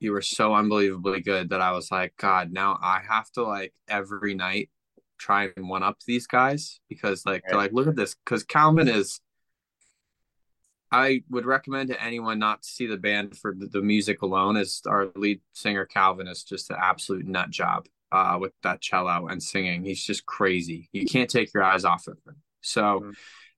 [0.00, 3.72] You were so unbelievably good that I was like, God, now I have to like
[3.88, 4.70] every night
[5.22, 8.88] try and one up these guys because like they're like, look at this, because Calvin
[8.88, 9.20] is."
[10.94, 14.58] I would recommend to anyone not to see the band for the, the music alone.
[14.58, 19.26] As our lead singer Calvin is just an absolute nut job uh, with that cello
[19.28, 19.84] and singing.
[19.84, 20.90] He's just crazy.
[20.92, 22.36] You can't take your eyes off of him.
[22.60, 23.10] So mm-hmm.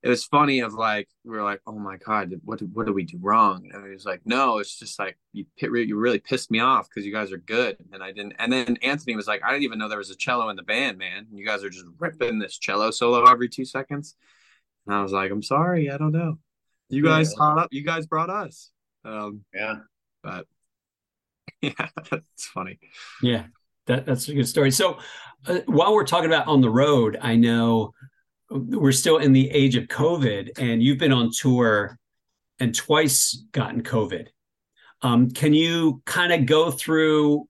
[0.05, 0.61] It was funny.
[0.61, 3.71] Of like we were like, oh my god, what what did we do wrong?
[3.73, 7.07] And he was like, no, it's just like you you really pissed me off because
[7.07, 8.35] you guys are good, and I didn't.
[8.39, 10.63] And then Anthony was like, I didn't even know there was a cello in the
[10.63, 11.27] band, man.
[11.33, 14.15] You guys are just ripping this cello solo every two seconds.
[14.87, 16.39] And I was like, I'm sorry, I don't know.
[16.91, 17.47] You guys yeah.
[17.47, 17.69] up.
[17.73, 18.71] You guys brought us.
[19.07, 19.77] Um, yeah,
[20.23, 20.47] but
[21.63, 22.79] yeah, it's funny.
[23.23, 23.47] Yeah,
[23.87, 24.71] that that's a good story.
[24.71, 24.99] So,
[25.47, 27.95] uh, while we're talking about on the road, I know
[28.55, 31.99] we're still in the age of COVID, and you've been on tour
[32.61, 34.29] and twice gotten COVID.
[35.03, 37.49] Um, can you kind of go through?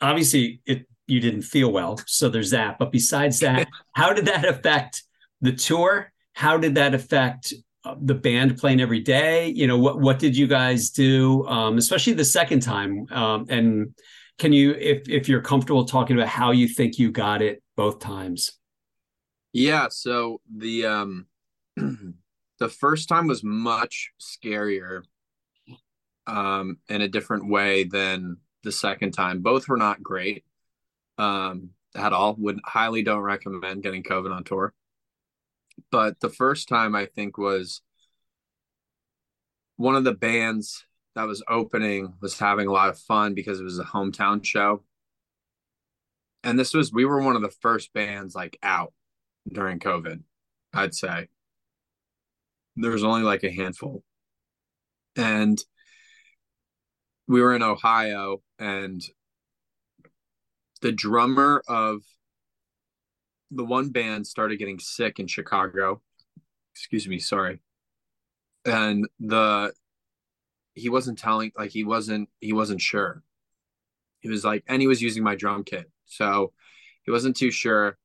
[0.00, 2.78] Obviously, it you didn't feel well, so there's that.
[2.78, 5.02] But besides that, how did that affect
[5.40, 6.12] the tour?
[6.34, 7.54] How did that affect
[8.02, 9.48] the band playing every day?
[9.48, 13.06] You know, what what did you guys do, um, especially the second time?
[13.10, 13.94] Um, and
[14.38, 17.98] can you, if if you're comfortable talking about how you think you got it both
[17.98, 18.57] times?
[19.52, 19.88] Yeah.
[19.90, 21.26] So the um,
[21.76, 25.02] the first time was much scarier,
[26.26, 29.40] um, in a different way than the second time.
[29.40, 30.44] Both were not great,
[31.16, 32.34] um, at all.
[32.38, 34.74] Would highly don't recommend getting COVID on tour
[35.90, 37.82] but the first time I think was
[39.76, 40.84] one of the bands
[41.14, 44.82] that was opening was having a lot of fun because it was a hometown show.
[46.44, 48.92] And this was we were one of the first bands like out
[49.52, 50.22] during COVID,
[50.72, 51.28] I'd say.
[52.76, 54.04] There was only like a handful.
[55.16, 55.62] And
[57.26, 59.02] we were in Ohio and
[60.80, 62.02] the drummer of
[63.50, 66.02] the one band started getting sick in Chicago.
[66.74, 67.60] Excuse me, sorry.
[68.64, 69.72] And the
[70.74, 73.22] he wasn't telling like he wasn't he wasn't sure.
[74.20, 75.90] He was like and he was using my drum kit.
[76.06, 76.52] So
[77.02, 77.98] he wasn't too sure.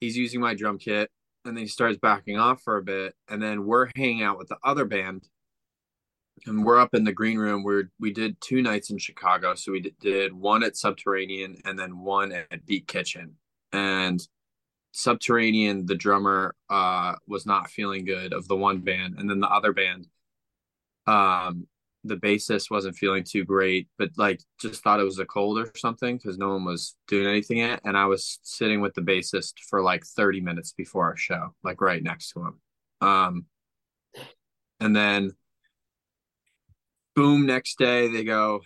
[0.00, 1.10] He's using my drum kit
[1.44, 4.48] and then he starts backing off for a bit and then we're hanging out with
[4.48, 5.28] the other band
[6.46, 7.64] and we're up in the green room.
[7.64, 11.98] Where we did two nights in chicago so we did one at subterranean and then
[11.98, 13.36] one at beat kitchen.
[13.72, 14.26] And
[14.92, 19.48] Subterranean, the drummer, uh, was not feeling good of the one band, and then the
[19.48, 20.08] other band,
[21.06, 21.66] um,
[22.04, 25.70] the bassist wasn't feeling too great, but like just thought it was a cold or
[25.76, 27.80] something because no one was doing anything yet.
[27.84, 31.80] And I was sitting with the bassist for like 30 minutes before our show, like
[31.80, 32.60] right next to him.
[33.00, 33.46] Um,
[34.80, 35.32] and then
[37.14, 38.60] boom, next day they go,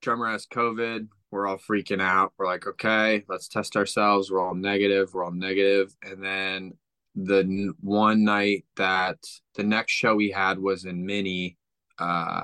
[0.00, 1.08] drummer has COVID.
[1.32, 2.32] We're all freaking out.
[2.38, 4.30] We're like, okay, let's test ourselves.
[4.30, 5.12] We're all negative.
[5.12, 5.94] We're all negative.
[6.02, 6.72] And then
[7.16, 9.18] the one night that
[9.56, 11.56] the next show we had was in Mini,
[11.98, 12.42] uh,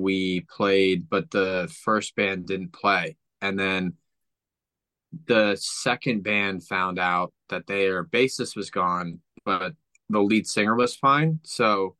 [0.00, 3.16] we played, but the first band didn't play.
[3.40, 3.94] And then
[5.26, 9.74] the second band found out that their bassist was gone, but
[10.08, 11.40] the lead singer was fine.
[11.44, 11.96] So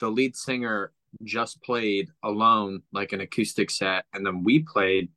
[0.00, 0.92] the lead singer
[1.24, 5.08] just played alone like an acoustic set and then we played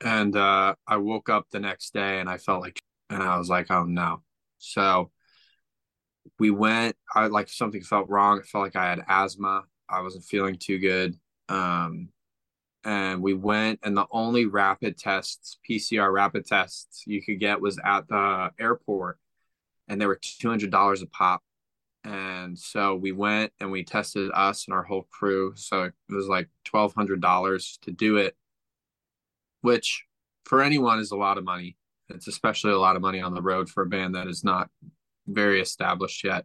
[0.00, 3.48] and uh i woke up the next day and i felt like and i was
[3.48, 4.22] like oh no
[4.58, 5.10] so
[6.38, 10.24] we went i like something felt wrong i felt like i had asthma i wasn't
[10.24, 11.18] feeling too good.
[11.48, 12.08] Um
[12.84, 17.78] and we went and the only rapid tests pcr rapid tests you could get was
[17.84, 19.18] at the airport
[19.88, 21.42] and they were $200 a pop.
[22.04, 25.52] And so we went and we tested us and our whole crew.
[25.56, 28.36] So it was like $1200 to do it
[29.62, 30.04] which
[30.44, 31.76] for anyone is a lot of money.
[32.08, 34.68] It's especially a lot of money on the road for a band that is not
[35.26, 36.44] very established yet.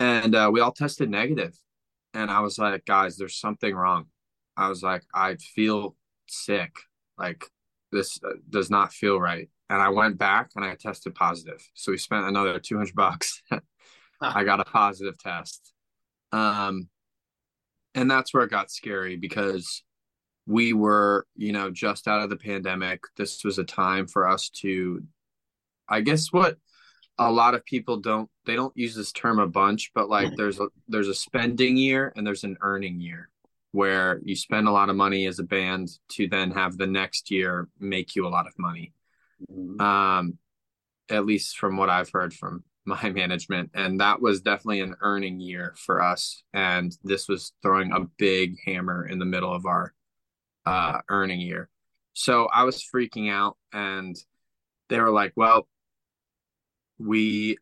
[0.00, 1.54] And uh, we all tested negative
[2.18, 4.06] and i was like guys there's something wrong
[4.56, 5.94] i was like i feel
[6.26, 6.72] sick
[7.18, 7.44] like
[7.92, 9.48] this uh, does not feel right.
[9.70, 11.62] And I went back and I tested positive.
[11.74, 13.42] So we spent another 200 bucks.
[14.20, 15.72] I got a positive test.
[16.32, 16.88] Um,
[17.94, 19.82] and that's where it got scary because
[20.46, 23.00] we were, you know, just out of the pandemic.
[23.16, 25.02] This was a time for us to,
[25.88, 26.56] I guess, what
[27.18, 30.60] a lot of people don't they don't use this term a bunch, but like there's
[30.60, 33.28] a there's a spending year and there's an earning year
[33.72, 37.30] where you spend a lot of money as a band to then have the next
[37.30, 38.92] year make you a lot of money.
[39.52, 39.80] Mm-hmm.
[39.80, 40.38] Um,
[41.10, 43.70] at least from what I've heard from my management.
[43.74, 46.42] And that was definitely an earning year for us.
[46.54, 49.92] And this was throwing a big hammer in the middle of our
[50.64, 51.68] uh, earning year.
[52.14, 54.16] So I was freaking out and
[54.88, 55.68] they were like, well,
[56.98, 57.56] we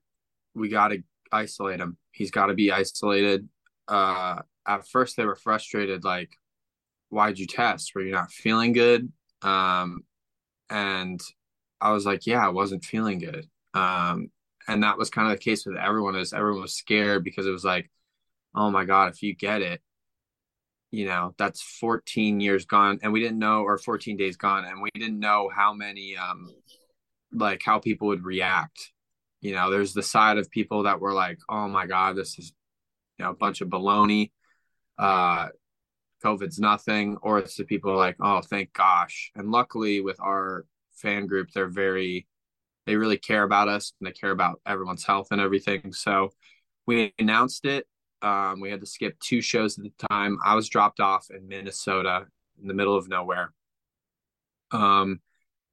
[0.55, 1.97] we got to isolate him.
[2.13, 3.49] He's got to be isolated.
[3.87, 6.31] Uh, at first, they were frustrated, like,
[7.11, 7.95] why'd you test?
[7.95, 9.13] Were you not feeling good?
[9.43, 10.01] Um,
[10.71, 11.21] and
[11.81, 13.47] I was like, yeah, I wasn't feeling good.
[13.75, 14.31] Um,
[14.67, 16.17] and that was kind of the case with everyone.
[16.17, 17.91] Is everyone was scared because it was like,
[18.55, 19.81] oh my god, if you get it,
[20.91, 24.81] you know that's 14 years gone and we didn't know or 14 days gone and
[24.81, 26.49] we didn't know how many um
[27.33, 28.93] like how people would react
[29.41, 32.53] you know there's the side of people that were like oh my god this is
[33.19, 34.31] you know a bunch of baloney.
[34.99, 35.49] Uh
[36.23, 37.17] covid's nothing.
[37.23, 39.31] Or it's the people like oh thank gosh.
[39.35, 40.65] And luckily with our
[40.95, 42.27] fan group they're very
[42.87, 45.93] they really care about us and they care about everyone's health and everything.
[45.93, 46.31] So
[46.87, 47.87] we announced it.
[48.23, 50.39] Um, we had to skip two shows at the time.
[50.45, 52.27] I was dropped off in Minnesota
[52.61, 53.53] in the middle of nowhere.
[54.71, 55.21] Um,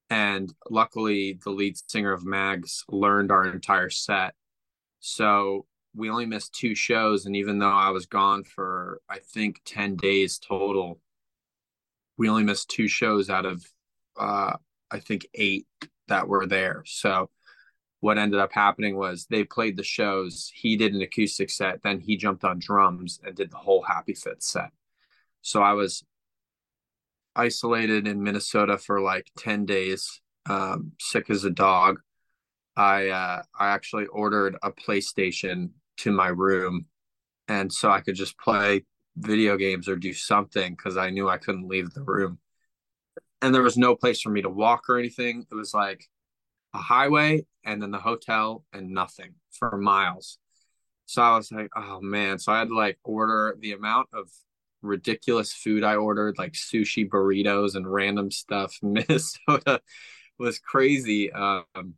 [0.09, 4.35] and luckily, the lead singer of Mags learned our entire set.
[4.99, 7.25] So we only missed two shows.
[7.25, 10.99] And even though I was gone for, I think, 10 days total,
[12.17, 13.65] we only missed two shows out of,
[14.19, 14.53] uh,
[14.91, 15.67] I think, eight
[16.07, 16.83] that were there.
[16.85, 17.29] So
[17.99, 20.51] what ended up happening was they played the shows.
[20.53, 24.13] He did an acoustic set, then he jumped on drums and did the whole Happy
[24.13, 24.71] Fit set.
[25.41, 26.03] So I was
[27.35, 31.99] isolated in Minnesota for like 10 days, um, sick as a dog.
[32.75, 36.87] I uh, I actually ordered a PlayStation to my room,
[37.47, 41.37] and so I could just play video games or do something because I knew I
[41.37, 42.39] couldn't leave the room.
[43.41, 45.45] And there was no place for me to walk or anything.
[45.51, 46.05] It was like
[46.73, 50.39] a highway and then the hotel and nothing for miles.
[51.05, 52.39] So I was like, oh man.
[52.39, 54.29] So I had to like order the amount of
[54.83, 58.77] ridiculous food I ordered, like sushi burritos and random stuff.
[58.83, 59.81] Minnesota
[60.37, 61.31] was crazy.
[61.31, 61.95] Um,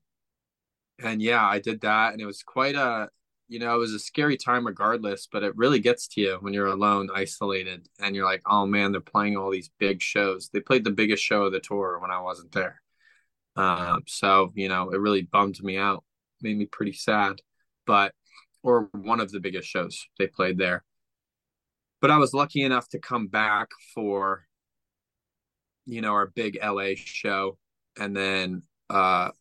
[1.04, 2.14] and yeah, I did that.
[2.14, 3.10] And it was quite a,
[3.48, 6.54] you know, it was a scary time regardless, but it really gets to you when
[6.54, 10.50] you're alone, isolated, and you're like, oh man, they're playing all these big shows.
[10.52, 12.82] They played the biggest show of the tour when I wasn't there.
[13.56, 16.04] Um, so you know, it really bummed me out,
[16.42, 17.42] made me pretty sad.
[17.86, 18.14] But
[18.64, 20.84] or one of the biggest shows they played there.
[22.06, 24.46] But I was lucky enough to come back for,
[25.88, 27.58] you know, our big LA show,
[27.98, 29.32] and then uh,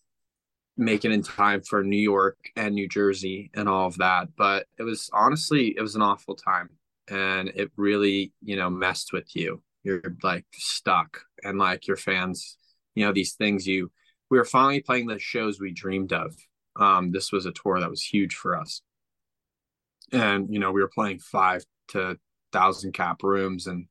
[0.75, 4.29] make it in time for New York and New Jersey and all of that.
[4.35, 6.71] But it was honestly, it was an awful time,
[7.07, 9.63] and it really, you know, messed with you.
[9.83, 12.57] You're like stuck, and like your fans,
[12.95, 13.91] you know, these things you
[14.31, 16.35] we were finally playing the shows we dreamed of.
[16.77, 18.81] Um, this was a tour that was huge for us.
[20.13, 22.19] And, you know, we were playing five to
[22.55, 23.87] thousand cap rooms and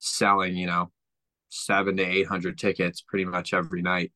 [0.00, 0.90] selling, you know,
[1.48, 4.12] seven to 800 tickets pretty much every night.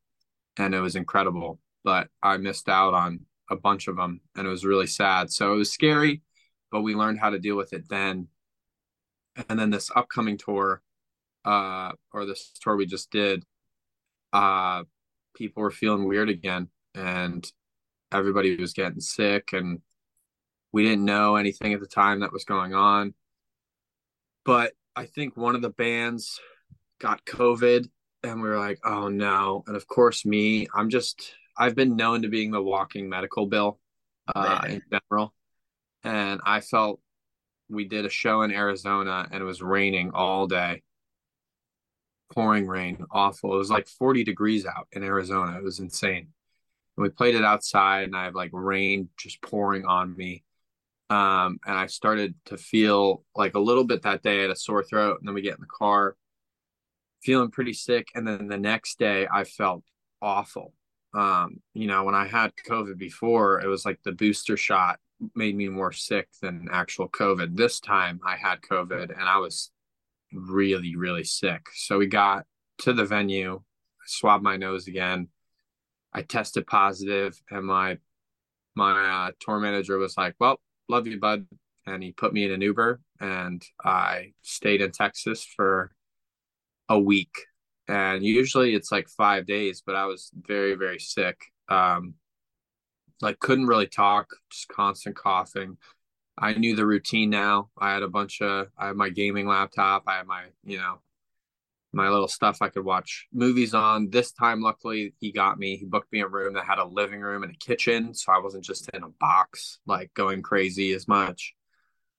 [0.59, 1.61] And it was incredible.
[1.84, 5.30] But I missed out on a bunch of them and it was really sad.
[5.30, 6.22] So it was scary,
[6.72, 8.26] but we learned how to deal with it then.
[9.49, 10.82] And then this upcoming tour,
[11.45, 13.45] uh, or this tour we just did,
[14.32, 14.82] uh,
[15.37, 17.47] people were feeling weird again and
[18.11, 19.80] everybody was getting sick and
[20.72, 23.14] we didn't know anything at the time that was going on
[24.47, 26.41] but i think one of the bands
[27.01, 27.89] got covid
[28.23, 32.23] and we were like oh no and of course me i'm just i've been known
[32.23, 33.79] to being the walking medical bill
[34.35, 34.71] uh, right.
[34.71, 35.35] in general
[36.05, 37.01] and i felt
[37.69, 40.83] we did a show in arizona and it was raining all day
[42.33, 43.55] pouring rain, awful.
[43.55, 45.57] It was like 40 degrees out in Arizona.
[45.57, 46.29] It was insane.
[46.97, 50.45] And we played it outside and I have like rain just pouring on me.
[51.09, 54.43] Um, and I started to feel like a little bit that day.
[54.43, 56.17] Had a sore throat, and then we get in the car,
[57.23, 58.09] feeling pretty sick.
[58.15, 59.85] And then the next day, I felt
[60.21, 60.73] awful.
[61.15, 64.99] Um, you know, when I had COVID before, it was like the booster shot
[65.35, 67.57] made me more sick than actual COVID.
[67.57, 69.71] This time, I had COVID, and I was
[70.33, 71.67] really, really sick.
[71.75, 72.45] So we got
[72.79, 73.63] to the venue.
[74.07, 75.29] swabbed my nose again.
[76.13, 77.99] I tested positive, and my
[78.75, 81.47] my uh, tour manager was like, "Well, love you, bud,"
[81.87, 85.93] and he put me in an Uber, and I stayed in Texas for
[86.89, 87.34] a week.
[87.89, 91.41] And usually it's like five days, but I was very very sick.
[91.68, 92.14] Um,
[93.22, 95.78] like couldn't really talk, just constant coughing.
[96.39, 97.70] I knew the routine now.
[97.78, 101.01] I had a bunch of I had my gaming laptop, I had my, you know,
[101.97, 104.11] my little stuff I could watch movies on.
[104.11, 105.77] This time luckily he got me.
[105.77, 108.39] He booked me a room that had a living room and a kitchen, so I
[108.39, 111.55] wasn't just in a box like going crazy as much.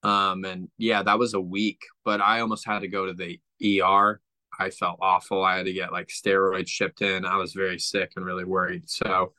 [0.04, 3.40] Um and yeah, that was a week, but I almost had to go to the
[3.82, 4.20] ER.
[4.60, 5.44] I felt awful.
[5.44, 7.24] I had to get like steroids shipped in.
[7.24, 8.90] I was very sick and really worried.
[8.90, 9.34] So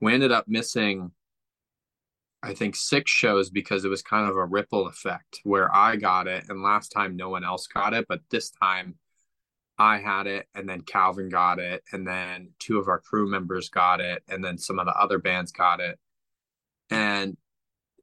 [0.00, 1.12] we ended up missing
[2.42, 6.26] I think six shows because it was kind of a ripple effect where I got
[6.26, 8.96] it and last time no one else got it, but this time
[9.78, 13.68] I had it and then Calvin got it and then two of our crew members
[13.68, 15.98] got it and then some of the other bands got it.
[16.90, 17.36] And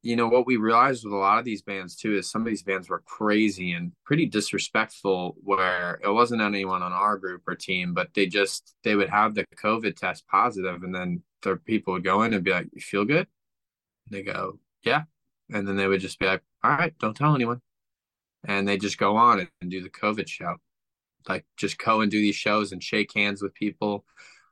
[0.02, 2.48] you know what we realized with a lot of these bands too is some of
[2.48, 7.54] these bands were crazy and pretty disrespectful where it wasn't anyone on our group or
[7.54, 11.92] team but they just they would have the covid test positive and then the people
[11.92, 13.28] would go in and be like you feel good
[14.10, 15.02] they go, yeah.
[15.50, 17.60] And then they would just be like, all right, don't tell anyone.
[18.44, 20.56] And they just go on and do the COVID show.
[21.28, 24.04] Like just go and do these shows and shake hands with people,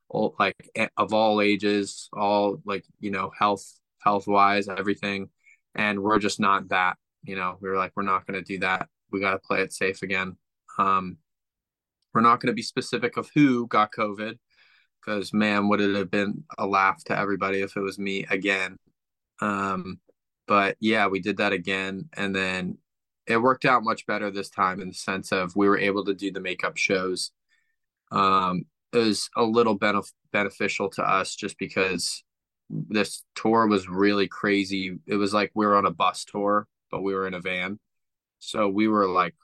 [0.09, 0.57] all like
[0.97, 3.65] of all ages, all like, you know, health,
[3.99, 5.29] health wise, everything.
[5.75, 8.59] And we're just not that, you know, we were like, we're not going to do
[8.61, 8.89] that.
[9.13, 10.37] We got to play it safe again.
[10.79, 11.19] Um,
[12.15, 14.39] we're not going to be specific of who got COVID
[15.01, 18.77] because man, would it have been a laugh to everybody if it was me again
[19.41, 20.01] um,
[20.47, 22.79] but yeah, we did that again, and then
[23.31, 26.15] it worked out much better this time in the sense of we were able to
[26.15, 27.31] do the makeup shows.
[28.11, 32.25] Um, it was a little benef- beneficial to us just because
[32.69, 34.99] this tour was really crazy.
[35.07, 37.79] It was like we were on a bus tour, but we were in a van.
[38.39, 39.35] So we were like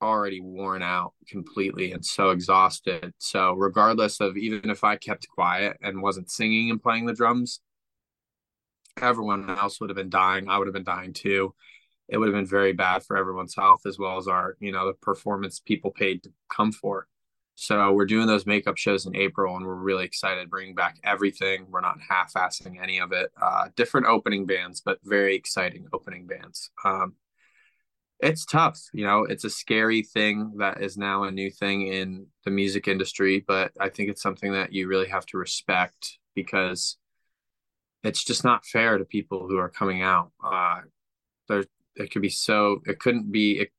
[0.00, 3.12] already worn out completely and so exhausted.
[3.18, 7.60] So regardless of even if I kept quiet and wasn't singing and playing the drums,
[9.00, 10.48] everyone else would have been dying.
[10.48, 11.54] I would have been dying too.
[12.08, 14.86] It would have been very bad for everyone's health as well as our, you know,
[14.86, 17.06] the performance people paid to come for.
[17.60, 21.66] So we're doing those makeup shows in April, and we're really excited bringing back everything.
[21.68, 23.32] We're not half-assing any of it.
[23.40, 26.70] Uh, different opening bands, but very exciting opening bands.
[26.84, 27.14] Um,
[28.20, 29.24] it's tough, you know.
[29.24, 33.72] It's a scary thing that is now a new thing in the music industry, but
[33.80, 36.96] I think it's something that you really have to respect because
[38.04, 40.30] it's just not fair to people who are coming out.
[40.42, 40.82] Uh,
[41.48, 41.64] there,
[41.98, 42.80] it could be so.
[42.86, 43.60] It couldn't be.
[43.60, 43.70] It,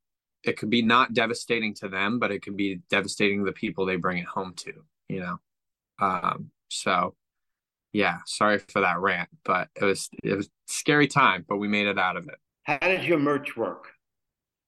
[0.43, 3.97] it could be not devastating to them, but it could be devastating the people they
[3.97, 4.73] bring it home to.
[5.07, 5.39] You know.
[5.99, 7.15] Um, so,
[7.93, 8.17] yeah.
[8.25, 11.99] Sorry for that rant, but it was it was scary time, but we made it
[11.99, 12.35] out of it.
[12.63, 13.85] How does your merch work?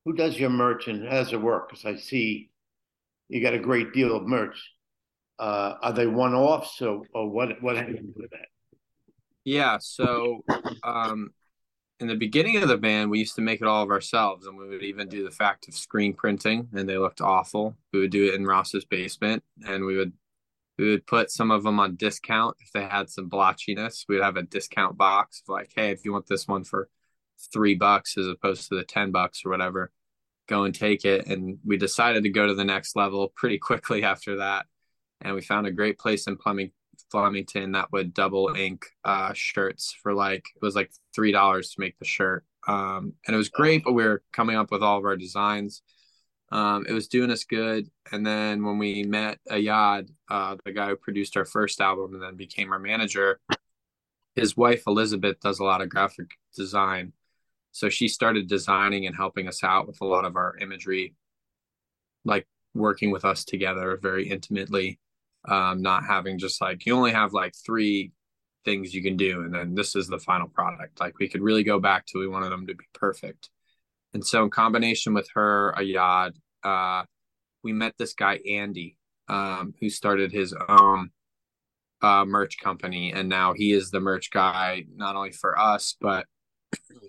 [0.06, 1.70] Who does your merch and how does it work?
[1.70, 2.50] Because I see
[3.30, 4.58] you got a great deal of merch.
[5.40, 7.62] Uh, are they one offs or, or what?
[7.62, 8.48] What happens with that?
[9.44, 10.44] Yeah, so
[10.84, 11.32] um,
[12.02, 14.58] in the beginning of the band, we used to make it all of ourselves, and
[14.58, 17.78] we would even do the fact of screen printing, and they looked awful.
[17.94, 20.14] We would do it in Ross's basement, and we would
[20.80, 24.06] we would put some of them on discount if they had some blotchiness.
[24.10, 26.90] We'd have a discount box of like, hey, if you want this one for
[27.54, 29.92] three bucks as opposed to the ten bucks or whatever,
[30.48, 31.28] go and take it.
[31.28, 34.66] And we decided to go to the next level pretty quickly after that,
[35.22, 36.72] and we found a great place in Plumbing
[37.12, 41.80] Flemington that would double ink uh, shirts for like it was like three dollars to
[41.80, 43.84] make the shirt, um, and it was great.
[43.84, 45.82] But we were coming up with all of our designs.
[46.52, 50.90] Um, it was doing us good, and then when we met Ayad, uh, the guy
[50.90, 53.40] who produced our first album and then became our manager,
[54.36, 57.14] his wife Elizabeth does a lot of graphic design,
[57.72, 61.16] so she started designing and helping us out with a lot of our imagery,
[62.26, 65.00] like working with us together very intimately
[65.48, 68.12] um, not having just like you only have like three
[68.64, 71.00] things you can do and then this is the final product.
[71.00, 73.50] Like we could really go back to we wanted them to be perfect.
[74.14, 76.32] And so in combination with her ayad
[76.64, 77.04] uh,
[77.64, 81.10] we met this guy andy um, who started his own
[82.02, 86.26] uh, merch company and now he is the merch guy not only for us but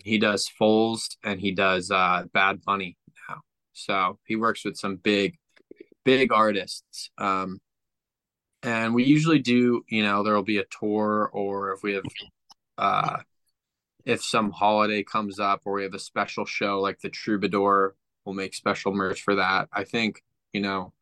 [0.04, 2.96] he does foals and he does uh, bad bunny
[3.28, 3.40] now.
[3.72, 5.36] So he works with some big
[6.04, 7.60] big artists um,
[8.62, 12.04] and we usually do you know there will be a tour or if we have
[12.78, 13.18] uh
[14.04, 17.94] if some holiday comes up or we have a special show like the troubadour
[18.24, 20.92] we'll make special merch for that i think you know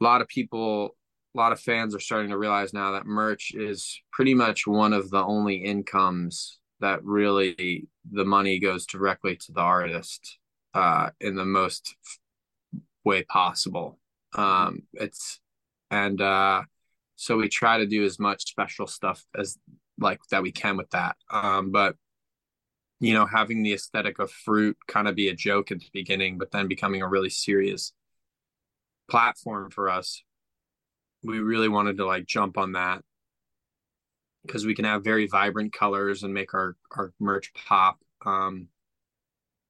[0.00, 0.96] a lot of people
[1.34, 4.92] a lot of fans are starting to realize now that merch is pretty much one
[4.92, 10.38] of the only incomes that really the money goes directly to the artist
[10.74, 11.96] uh, in the most
[13.04, 13.98] way possible.
[14.34, 15.40] Um, it's
[15.94, 16.62] and uh,
[17.16, 19.58] so we try to do as much special stuff as
[19.98, 21.16] like that we can with that.
[21.30, 21.96] Um, but
[23.00, 26.38] you know, having the aesthetic of fruit kind of be a joke at the beginning,
[26.38, 27.92] but then becoming a really serious
[29.08, 30.22] platform for us
[31.24, 33.02] we really wanted to like jump on that.
[34.42, 37.98] Because we can have very vibrant colors and make our our merch pop.
[38.24, 38.68] Um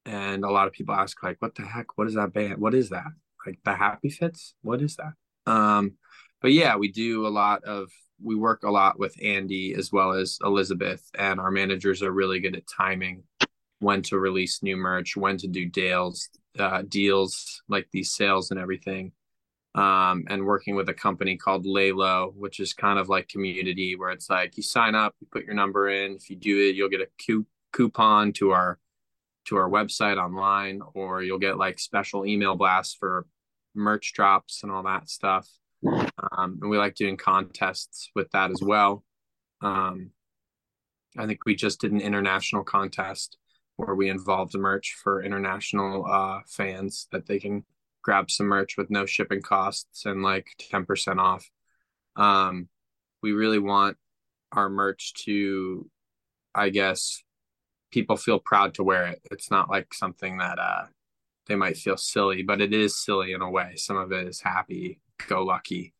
[0.05, 1.97] and a lot of people ask like what the heck?
[1.97, 2.57] What is that band?
[2.57, 3.07] What is that?
[3.45, 4.53] Like the happy fits?
[4.61, 5.13] What is that
[5.45, 5.93] um
[6.41, 7.89] but yeah we do a lot of
[8.21, 12.39] we work a lot with andy as well as elizabeth and our managers are really
[12.39, 13.23] good at timing
[13.79, 16.29] when to release new merch when to do deals
[16.59, 19.11] uh deals like these sales and everything
[19.75, 24.09] um, and working with a company called Laylo, which is kind of like community where
[24.09, 26.13] it's like you sign up, you put your number in.
[26.13, 27.43] If you do it, you'll get a
[27.73, 28.79] coupon to our
[29.45, 33.27] to our website online, or you'll get like special email blasts for
[33.75, 35.47] merch drops and all that stuff.
[35.85, 39.03] Um, and we like doing contests with that as well.
[39.61, 40.11] Um,
[41.17, 43.37] I think we just did an international contest
[43.77, 47.65] where we involved merch for international uh, fans that they can
[48.03, 51.49] grab some merch with no shipping costs and like 10% off.
[52.15, 52.69] Um,
[53.21, 53.97] we really want
[54.51, 55.89] our merch to,
[56.53, 57.21] I guess,
[57.91, 59.21] people feel proud to wear it.
[59.31, 60.85] It's not like something that uh,
[61.47, 63.73] they might feel silly, but it is silly in a way.
[63.75, 65.93] Some of it is happy, go lucky.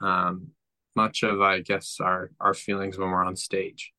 [0.00, 0.48] Um,
[0.94, 3.92] much of, I guess, our our feelings when we're on stage.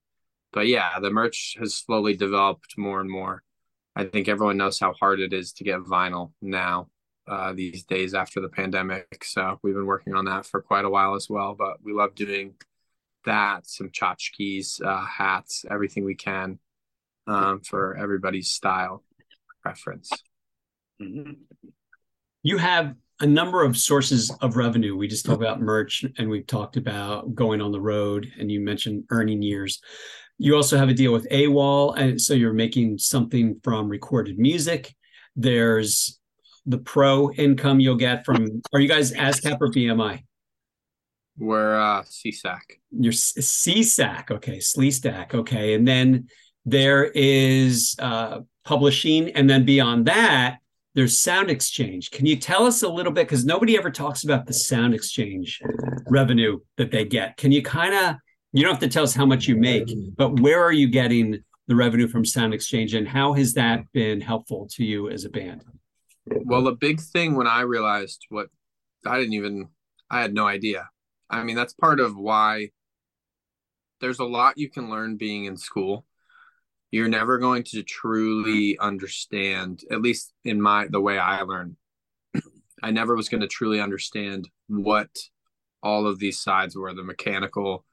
[0.51, 3.43] But yeah, the merch has slowly developed more and more.
[3.95, 6.89] I think everyone knows how hard it is to get vinyl now
[7.27, 9.23] uh, these days after the pandemic.
[9.23, 11.55] So we've been working on that for quite a while as well.
[11.55, 12.53] But we love doing
[13.25, 16.59] that, some tchotchkes, uh, hats, everything we can
[17.27, 19.03] um, for everybody's style
[19.61, 20.11] preference.
[21.03, 21.31] Mm-hmm.
[22.43, 24.97] You have a number of sources of revenue.
[24.97, 28.59] We just talked about merch and we've talked about going on the road, and you
[28.59, 29.81] mentioned earning years.
[30.37, 34.93] You also have a deal with AWAL, and so you're making something from recorded music.
[35.35, 36.19] There's
[36.65, 40.23] the pro income you'll get from are you guys ASCAP or BMI?
[41.37, 42.59] We're uh SESAC.
[42.91, 45.73] You're SESAC, okay, SLESTAC, okay.
[45.73, 46.27] And then
[46.65, 50.57] there is uh publishing, and then beyond that,
[50.95, 52.11] there's sound exchange.
[52.11, 53.27] Can you tell us a little bit?
[53.27, 55.59] Because nobody ever talks about the sound exchange
[56.07, 57.37] revenue that they get.
[57.37, 58.15] Can you kind of
[58.53, 61.43] you don't have to tell us how much you make, but where are you getting
[61.67, 65.29] the revenue from sound exchange and how has that been helpful to you as a
[65.29, 65.63] band?
[66.27, 68.49] Well, the big thing when I realized what
[69.05, 69.69] I didn't even,
[70.09, 70.87] I had no idea.
[71.31, 72.69] I mean, that's part of why
[74.01, 76.05] there's a lot you can learn being in school.
[76.93, 81.75] You're never going to truly understand, at least in my, the way I learned.
[82.83, 85.09] I never was going to truly understand what
[85.81, 87.83] all of these sides were the mechanical,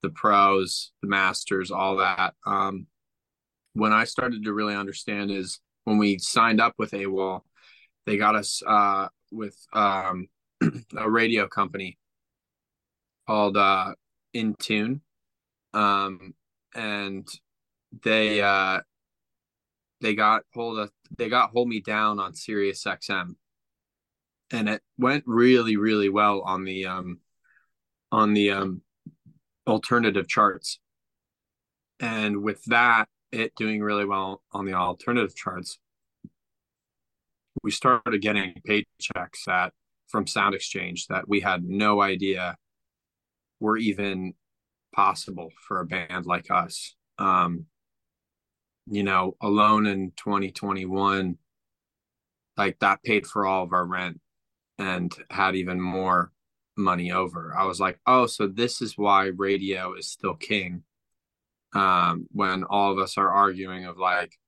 [0.00, 2.32] the pros, the masters, all that.
[2.46, 2.86] Um,
[3.74, 7.44] when I started to really understand is when we signed up with AWAL,
[8.06, 10.26] they got us uh, with um,
[10.96, 11.98] a radio company
[13.26, 13.92] called uh,
[14.32, 15.02] In Tune,
[15.74, 16.32] um,
[16.74, 17.28] and
[18.02, 18.80] they uh,
[20.00, 23.34] they got hold of they got hold me down on Sirius XM,
[24.50, 27.20] and it went really really well on the um,
[28.12, 28.82] on the um,
[29.66, 30.78] alternative charts,
[32.00, 35.78] and with that it doing really well on the alternative charts
[37.62, 39.72] we started getting paychecks that
[40.08, 42.56] from Sound Exchange that we had no idea
[43.60, 44.34] were even
[44.94, 46.94] possible for a band like us.
[47.18, 47.66] Um,
[48.90, 51.36] you know, alone in 2021,
[52.56, 54.20] like that paid for all of our rent
[54.78, 56.32] and had even more
[56.76, 57.54] money over.
[57.56, 60.84] I was like, oh, so this is why radio is still king.
[61.74, 64.38] Um, when all of us are arguing of like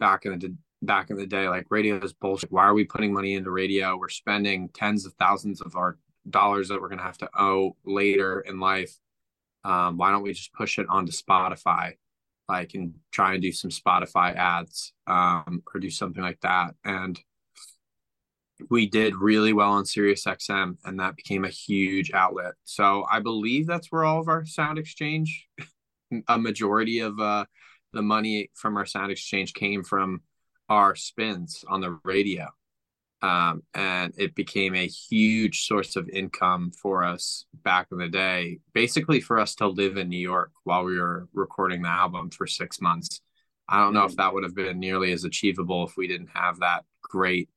[0.00, 2.50] back in the back in the day, like radio is bullshit.
[2.50, 3.96] Why are we putting money into radio?
[3.96, 8.40] We're spending tens of thousands of our dollars that we're to have to owe later
[8.40, 8.96] in life.
[9.64, 11.94] Um, why don't we just push it onto Spotify,
[12.48, 16.74] like, and try and do some Spotify ads um, or do something like that?
[16.84, 17.18] And
[18.70, 22.54] we did really well on Sirius XM, and that became a huge outlet.
[22.64, 25.46] So I believe that's where all of our sound exchange,
[26.28, 27.44] a majority of uh,
[27.92, 30.22] the money from our sound exchange came from
[30.68, 32.48] our spins on the radio.
[33.22, 38.58] Um, and it became a huge source of income for us back in the day,
[38.74, 42.46] basically for us to live in New York while we were recording the album for
[42.46, 43.20] six months.
[43.68, 46.60] I don't know if that would have been nearly as achievable if we didn't have
[46.60, 47.48] that great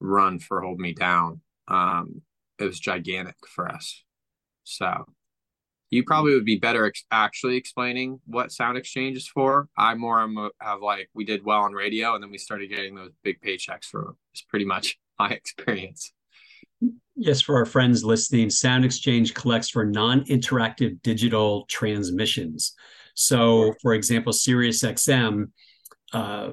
[0.00, 1.40] run for Hold Me Down.
[1.68, 2.22] Um,
[2.58, 4.02] it was gigantic for us.
[4.64, 5.06] So
[5.90, 9.68] you probably would be better ex- actually explaining what Sound Exchange is for.
[9.78, 12.68] I more am a, have like we did well on radio, and then we started
[12.68, 14.16] getting those big paychecks for.
[14.32, 16.12] It's pretty much my experience.
[17.14, 22.74] Yes, for our friends listening, Sound Exchange collects for non-interactive digital transmissions.
[23.14, 25.50] So, for example, SiriusXM,
[26.12, 26.50] uh,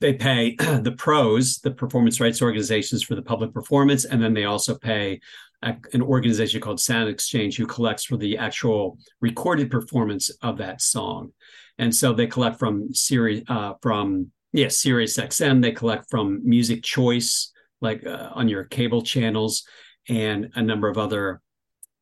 [0.00, 4.44] they pay the pros, the performance rights organizations, for the public performance, and then they
[4.44, 5.20] also pay
[5.62, 11.32] an organization called Sound Exchange who collects for the actual recorded performance of that song.
[11.78, 15.60] And so they collect from Sirius, uh, from yeah, Sirius XM.
[15.60, 19.64] They collect from Music Choice, like uh, on your cable channels,
[20.08, 21.40] and a number of other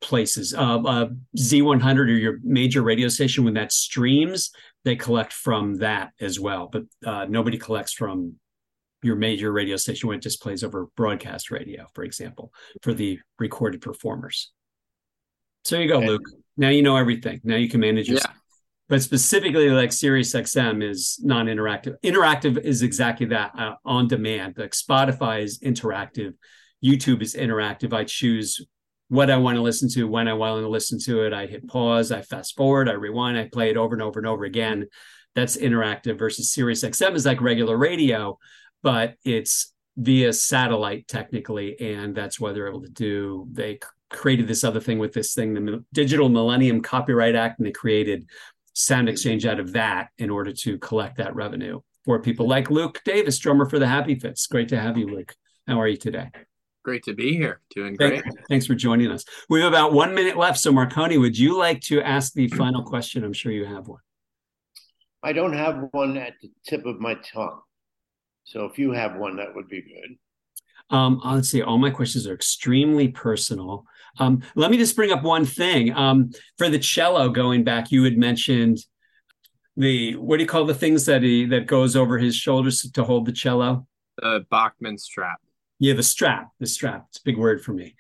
[0.07, 0.55] places.
[0.55, 4.53] Uh, uh, Z100 or your major radio station, when that streams,
[4.85, 6.69] they collect from that as well.
[6.71, 8.35] But uh, nobody collects from
[9.03, 12.53] your major radio station when it just plays over broadcast radio, for example,
[12.83, 14.53] for the recorded performers.
[15.65, 16.23] So you go, and, Luke.
[16.57, 17.41] Now you know everything.
[17.43, 18.35] Now you can manage yourself.
[18.35, 18.41] Yeah.
[18.89, 21.97] But specifically, like Sirius XM is non-interactive.
[22.05, 24.55] Interactive is exactly that, uh, on demand.
[24.57, 26.35] Like Spotify is interactive,
[26.85, 27.93] YouTube is interactive.
[27.93, 28.65] I choose
[29.09, 31.33] what I want to listen to, when I want to listen to it.
[31.33, 34.27] I hit pause, I fast forward, I rewind, I play it over and over and
[34.27, 34.87] over again.
[35.35, 38.39] That's interactive versus Sirius XM is like regular radio,
[38.83, 43.47] but it's via satellite technically, and that's why they're able to do.
[43.53, 43.79] They
[44.11, 48.29] created this other thing with this thing, the Digital Millennium Copyright Act, and they created
[48.73, 53.01] Sound Exchange out of that in order to collect that revenue for people like Luke
[53.05, 54.47] Davis, drummer for the Happy Fits.
[54.47, 55.35] Great to have you, Luke.
[55.67, 56.31] How are you today?
[56.87, 57.61] Great to be here.
[57.75, 58.23] Doing great.
[58.49, 59.25] Thanks for joining us.
[59.49, 60.57] We have about one minute left.
[60.57, 63.25] So, Marcone, would you like to ask the final question?
[63.25, 63.99] I'm sure you have one.
[65.21, 67.61] I don't have one at the tip of my tongue.
[68.45, 70.97] So if you have one, that would be good.
[70.97, 71.61] Um, let's see.
[71.61, 73.85] All my questions are extremely personal.
[74.21, 75.93] Um, let me just bring up one thing.
[75.93, 78.79] Um, for the cello, going back, you had mentioned
[79.77, 83.03] the what do you call the things that he that goes over his shoulders to
[83.03, 83.89] hold the cello?
[84.19, 85.41] The Bachman strap.
[85.79, 86.49] Yeah, the strap.
[86.59, 87.07] The strap.
[87.11, 87.95] It's a big word for me.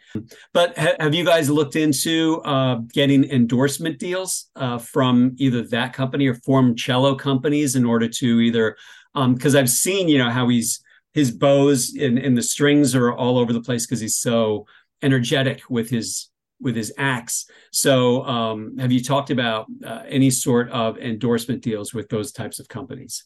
[0.54, 5.92] But ha- have you guys looked into uh, getting endorsement deals uh, from either that
[5.92, 8.76] company or form cello companies in order to either
[9.14, 10.82] because um, I've seen you know how he's
[11.14, 14.66] his bows and, and the strings are all over the place because he's so
[15.02, 17.46] energetic with his with his axe.
[17.72, 22.58] So, um, have you talked about uh, any sort of endorsement deals with those types
[22.58, 23.24] of companies?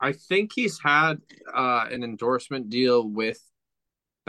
[0.00, 1.18] I think he's had
[1.52, 3.40] uh, an endorsement deal with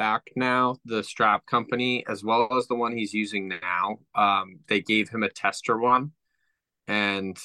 [0.01, 3.99] Back Now, the strap company, as well as the one he's using now.
[4.15, 6.13] Um, they gave him a tester one,
[6.87, 7.37] and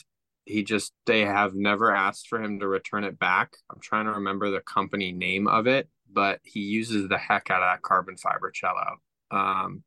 [0.46, 3.58] he just they have never asked for him to return it back.
[3.70, 7.62] I'm trying to remember the company name of it, but he uses the heck out
[7.62, 9.84] of that carbon fiber cello um,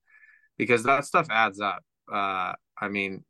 [0.56, 1.84] because that stuff adds up.
[2.08, 3.24] Uh, I mean,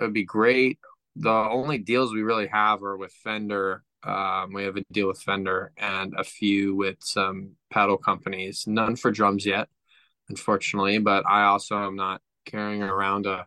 [0.00, 0.78] it would be great.
[1.14, 3.84] The only deals we really have are with Fender.
[4.02, 8.64] Um, we have a deal with Fender and a few with some pedal companies.
[8.66, 9.68] None for drums yet,
[10.28, 10.98] unfortunately.
[10.98, 13.46] But I also am not carrying around a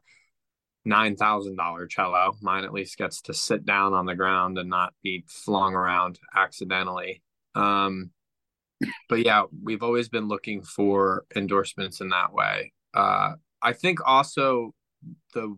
[0.86, 2.34] nine thousand dollar cello.
[2.42, 6.20] Mine at least gets to sit down on the ground and not be flung around
[6.36, 7.22] accidentally.
[7.56, 8.12] Um,
[9.10, 12.74] but yeah, we've always been looking for endorsements in that way.
[12.94, 14.74] Uh, I think also
[15.34, 15.56] the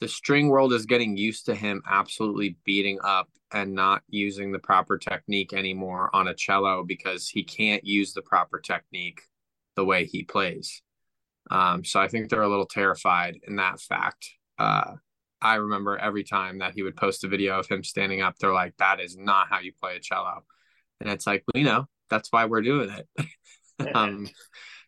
[0.00, 4.58] the string world is getting used to him absolutely beating up and not using the
[4.58, 9.22] proper technique anymore on a cello because he can't use the proper technique
[9.76, 10.82] the way he plays.
[11.50, 14.28] Um, so I think they're a little terrified in that fact.
[14.58, 14.94] Uh,
[15.40, 18.52] I remember every time that he would post a video of him standing up, they're
[18.52, 20.44] like, that is not how you play a cello.
[21.00, 23.94] And it's like, we know that's why we're doing it.
[23.94, 24.28] um,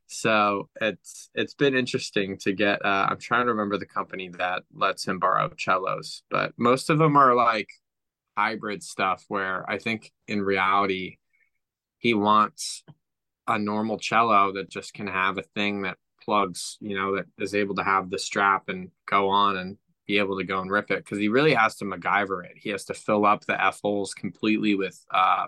[0.08, 4.62] so it's it's been interesting to get uh, i'm trying to remember the company that
[4.74, 7.68] lets him borrow cellos but most of them are like
[8.36, 11.18] hybrid stuff where i think in reality
[11.98, 12.84] he wants
[13.46, 15.96] a normal cello that just can have a thing that
[16.28, 20.18] plugs, you know, that is able to have the strap and go on and be
[20.18, 22.52] able to go and rip it because he really has to MacGyver it.
[22.56, 25.46] He has to fill up the F holes completely with uh,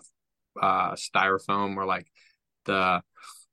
[0.60, 2.06] uh, styrofoam or like
[2.64, 3.02] the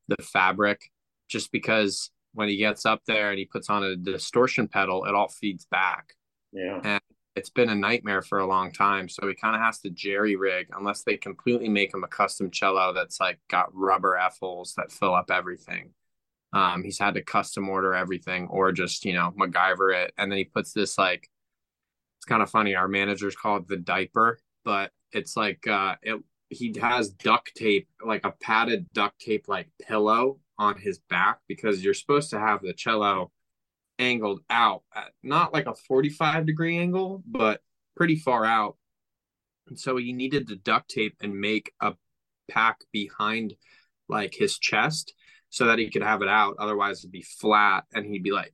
[0.07, 0.89] the fabric,
[1.27, 5.15] just because when he gets up there and he puts on a distortion pedal, it
[5.15, 6.13] all feeds back.
[6.51, 7.01] Yeah, and
[7.37, 9.07] it's been a nightmare for a long time.
[9.07, 12.49] So he kind of has to jerry rig unless they completely make him a custom
[12.49, 15.91] cello that's like got rubber F holes that fill up everything.
[16.53, 20.13] Um, he's had to custom order everything or just, you know, MacGyver it.
[20.17, 21.29] And then he puts this like,
[22.17, 22.73] it's kind of funny.
[22.73, 26.19] Our managers call it the diaper, but it's like, uh, it,
[26.49, 31.83] he has duct tape, like a padded duct tape, like pillow on his back because
[31.83, 33.31] you're supposed to have the cello
[33.99, 37.61] angled out at not like a 45 degree angle, but
[37.95, 38.77] pretty far out.
[39.67, 41.93] And so he needed to duct tape and make a
[42.49, 43.55] pack behind
[44.07, 45.13] like his chest
[45.49, 46.55] so that he could have it out.
[46.59, 48.53] Otherwise, it'd be flat and he'd be like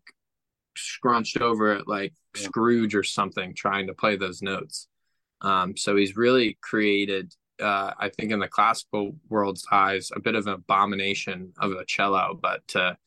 [0.75, 2.43] scrunched over it like yeah.
[2.43, 4.87] Scrooge or something trying to play those notes.
[5.41, 10.35] Um, so he's really created, uh, I think, in the classical world's eyes, a bit
[10.35, 12.97] of an abomination of a cello, but to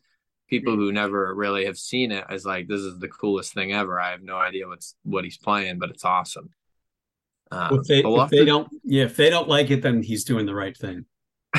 [0.48, 4.00] people who never really have seen it is like, this is the coolest thing ever.
[4.00, 6.50] I have no idea what's what he's playing, but it's awesome.
[7.50, 10.02] Um, if they, we'll if they to, don't, yeah, if they don't like it, then
[10.02, 11.04] he's doing the right thing.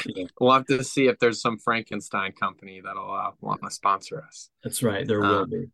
[0.05, 0.25] Yeah.
[0.39, 4.49] we'll have to see if there's some Frankenstein company that'll uh, want to sponsor us.
[4.63, 5.07] That's right.
[5.07, 5.65] There um, will be.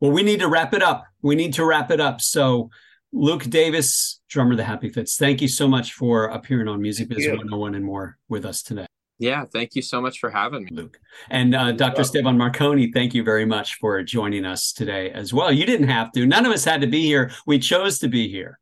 [0.00, 1.04] Well, we need to wrap it up.
[1.22, 2.20] We need to wrap it up.
[2.20, 2.70] So,
[3.12, 7.08] Luke Davis, drummer of the Happy Fits, thank you so much for appearing on Music
[7.08, 8.86] Biz 101 and more with us today.
[9.18, 10.98] Yeah, thank you so much for having me, Luke.
[11.28, 12.04] And uh, Dr.
[12.04, 15.52] Stephen Marcone, thank you very much for joining us today as well.
[15.52, 16.24] You didn't have to.
[16.24, 17.30] None of us had to be here.
[17.46, 18.58] We chose to be here.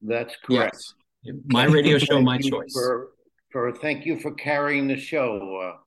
[0.00, 0.78] That's correct.
[1.22, 1.36] Yes.
[1.46, 2.72] My radio show, my choice.
[2.72, 3.10] For,
[3.52, 5.78] for thank you for carrying the show, uh,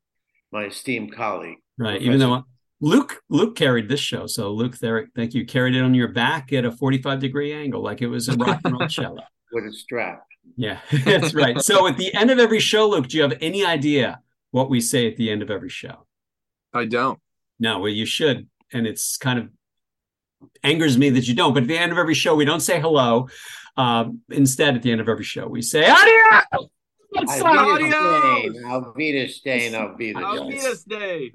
[0.51, 1.57] my esteemed colleague.
[1.79, 1.93] Right.
[1.93, 2.05] Professor.
[2.05, 2.43] Even though
[2.83, 5.45] Luke Luke carried this show, so Luke, there, thank you.
[5.45, 8.59] Carried it on your back at a forty-five degree angle, like it was a rock
[8.65, 9.23] and roll cello
[9.53, 10.25] with a strap.
[10.57, 11.61] Yeah, that's right.
[11.61, 14.19] So at the end of every show, Luke, do you have any idea
[14.51, 16.05] what we say at the end of every show?
[16.73, 17.17] I don't.
[17.57, 18.49] No, well, you should.
[18.73, 19.49] And it's kind of
[20.61, 21.53] angers me that you don't.
[21.53, 23.29] But at the end of every show, we don't say hello.
[23.77, 26.43] Um, instead, at the end of every show, we say adios.
[26.51, 27.41] Adios.
[28.65, 29.75] I'll be the stain.
[29.75, 30.21] I'll be the stain.
[30.21, 31.31] I'll be the stain.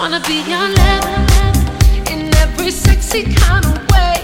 [0.00, 4.19] Wanna be your lover in every sexy kind of way.